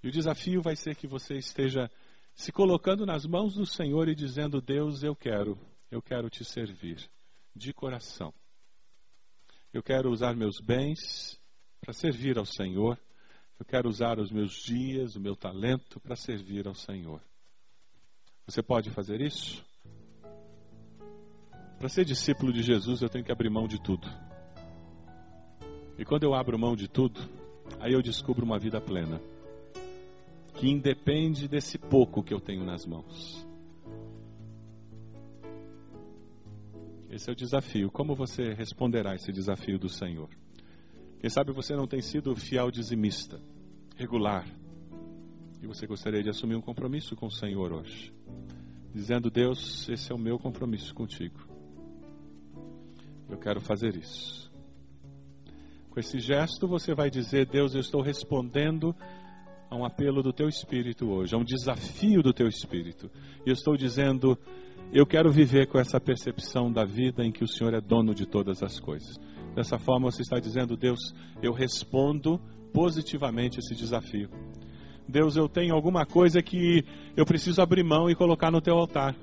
E 0.03 0.09
o 0.09 0.11
desafio 0.11 0.63
vai 0.63 0.77
ser 0.77 0.97
que 0.97 1.07
você 1.07 1.37
esteja 1.37 1.91
se 2.35 2.51
colocando 2.51 3.05
nas 3.05 3.27
mãos 3.27 3.55
do 3.55 3.67
Senhor 3.67 4.09
e 4.09 4.15
dizendo: 4.15 4.61
Deus, 4.61 5.03
eu 5.03 5.15
quero, 5.15 5.59
eu 5.91 6.01
quero 6.01 6.31
te 6.31 6.45
servir 6.45 7.11
de 7.55 7.73
coração. 7.73 8.33
Eu 9.73 9.83
quero 9.83 10.11
usar 10.11 10.35
meus 10.37 10.61
bens 10.61 11.41
para 11.81 11.93
servir 11.93 12.39
ao 12.39 12.47
Senhor. 12.47 12.99
Eu 13.59 13.67
quero 13.67 13.89
usar 13.89 14.19
os 14.19 14.31
meus 14.31 14.55
dias, 14.63 15.15
o 15.15 15.21
meu 15.21 15.37
talento 15.37 16.01
para 16.01 16.17
servir 16.17 16.67
ao 16.67 16.75
Senhor. 16.75 17.23
Você 18.45 18.63
pode 18.63 18.91
fazer 18.91 19.21
isso? 19.21 19.65
Para 21.83 21.89
ser 21.89 22.05
discípulo 22.05 22.53
de 22.53 22.63
Jesus, 22.63 23.03
eu 23.03 23.09
tenho 23.09 23.25
que 23.25 23.33
abrir 23.33 23.51
mão 23.51 23.67
de 23.67 23.77
tudo. 23.83 24.07
E 25.99 26.05
quando 26.05 26.23
eu 26.23 26.33
abro 26.33 26.57
mão 26.57 26.77
de 26.77 26.87
tudo, 26.87 27.21
aí 27.81 27.93
eu 27.93 28.01
descubro 28.01 28.47
uma 28.47 28.57
vida 28.57 28.81
plena, 28.81 29.21
que 30.55 30.71
independe 30.71 31.49
desse 31.49 31.79
pouco 31.79 32.23
que 32.23 32.33
eu 32.33 32.39
tenho 32.39 32.65
nas 32.65 32.87
mãos. 32.87 33.45
Esse 37.11 37.29
é 37.29 37.33
o 37.33 37.35
desafio. 37.35 37.91
Como 37.91 38.15
você 38.15 38.55
responderá 38.55 39.17
esse 39.17 39.33
desafio 39.33 39.77
do 39.77 39.89
Senhor? 39.89 40.29
Quem 41.19 41.29
sabe 41.29 41.51
você 41.51 41.75
não 41.75 41.89
tem 41.89 42.01
sido 42.01 42.37
fiel 42.37 42.71
dizimista, 42.71 43.41
regular, 43.97 44.47
e 45.61 45.67
você 45.67 45.85
gostaria 45.85 46.23
de 46.23 46.31
assumir 46.31 46.55
um 46.55 46.63
compromisso 46.63 47.17
com 47.17 47.27
o 47.27 47.33
Senhor 47.33 47.73
hoje, 47.73 48.15
dizendo: 48.95 49.33
Deus, 49.33 49.89
esse 49.89 50.13
é 50.13 50.15
o 50.15 50.19
meu 50.19 50.39
compromisso 50.39 50.95
contigo. 50.95 51.51
Eu 53.33 53.39
quero 53.39 53.63
fazer 53.63 53.97
isso. 53.97 54.53
Com 55.89 55.99
esse 55.99 56.19
gesto, 56.19 56.69
você 56.69 56.95
vai 56.95 57.09
dizer: 57.09 57.47
Deus, 57.47 57.75
eu 57.75 57.81
estou 57.81 58.03
respondendo 58.03 58.95
a 59.71 59.75
um 59.75 59.87
apelo 59.87 60.23
do 60.23 60.35
teu 60.35 60.49
espírito 60.49 61.09
hoje, 61.09 61.35
a 61.35 61.39
um 61.39 61.45
desafio 61.45 62.23
do 62.23 62.35
teu 62.35 62.47
espírito. 62.47 63.11
E 63.47 63.49
eu 63.49 63.55
estou 63.55 63.75
dizendo: 63.75 64.39
eu 64.93 65.07
quero 65.07 65.33
viver 65.33 65.67
com 65.67 65.79
essa 65.79 65.99
percepção 65.99 66.71
da 66.71 66.85
vida 66.85 67.25
em 67.25 67.33
que 67.33 67.43
o 67.43 67.49
Senhor 67.49 67.73
é 67.73 67.81
dono 67.81 68.15
de 68.15 68.27
todas 68.27 68.63
as 68.63 68.79
coisas. 68.79 69.17
Dessa 69.55 69.79
forma, 69.79 70.11
você 70.11 70.21
está 70.21 70.39
dizendo: 70.39 70.77
Deus, 70.77 71.01
eu 71.43 71.55
respondo 71.55 72.39
positivamente 72.71 73.61
esse 73.61 73.75
desafio. 73.75 74.29
Deus, 75.09 75.37
eu 75.37 75.49
tenho 75.49 75.75
alguma 75.75 76.05
coisa 76.05 76.43
que 76.43 76.85
eu 77.17 77.25
preciso 77.25 77.63
abrir 77.63 77.83
mão 77.83 78.11
e 78.11 78.15
colocar 78.15 78.51
no 78.51 78.61
teu 78.61 78.75
altar, 78.75 79.17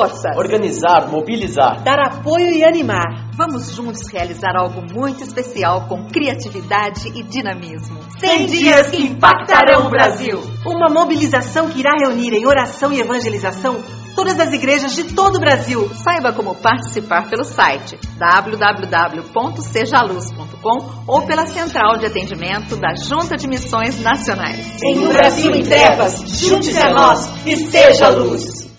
Forças. 0.00 0.36
Organizar, 0.36 1.08
mobilizar. 1.08 1.82
Dar 1.82 1.98
apoio 2.00 2.54
e 2.54 2.64
animar. 2.64 3.28
Vamos 3.36 3.74
juntos 3.74 4.08
realizar 4.10 4.56
algo 4.56 4.82
muito 4.92 5.22
especial 5.22 5.86
com 5.88 6.06
criatividade 6.06 7.12
e 7.14 7.22
dinamismo. 7.22 7.98
100 8.18 8.46
dias 8.46 8.88
que 8.88 9.02
impactarão 9.02 9.86
o 9.86 9.90
Brasil. 9.90 10.40
Uma 10.66 10.88
mobilização 10.92 11.68
que 11.68 11.78
irá 11.80 11.92
reunir 11.98 12.32
em 12.32 12.46
oração 12.46 12.90
e 12.92 13.00
evangelização 13.00 13.82
todas 14.14 14.38
as 14.40 14.52
igrejas 14.52 14.94
de 14.94 15.04
todo 15.04 15.36
o 15.36 15.40
Brasil. 15.40 15.88
Saiba 15.94 16.32
como 16.32 16.54
participar 16.54 17.28
pelo 17.28 17.44
site 17.44 17.98
www.sejaluz.com 18.18 21.04
ou 21.06 21.22
pela 21.22 21.46
central 21.46 21.96
de 21.98 22.06
atendimento 22.06 22.76
da 22.76 22.94
Junta 22.94 23.36
de 23.36 23.46
Missões 23.48 24.00
Nacionais. 24.00 24.82
Em 24.82 24.98
um 24.98 25.08
Brasil 25.08 25.54
em 25.54 25.62
trevas, 25.62 26.22
junte-se 26.26 26.78
a 26.78 26.92
nós 26.92 27.30
e 27.46 27.56
seja 27.56 28.10
luz. 28.10 28.69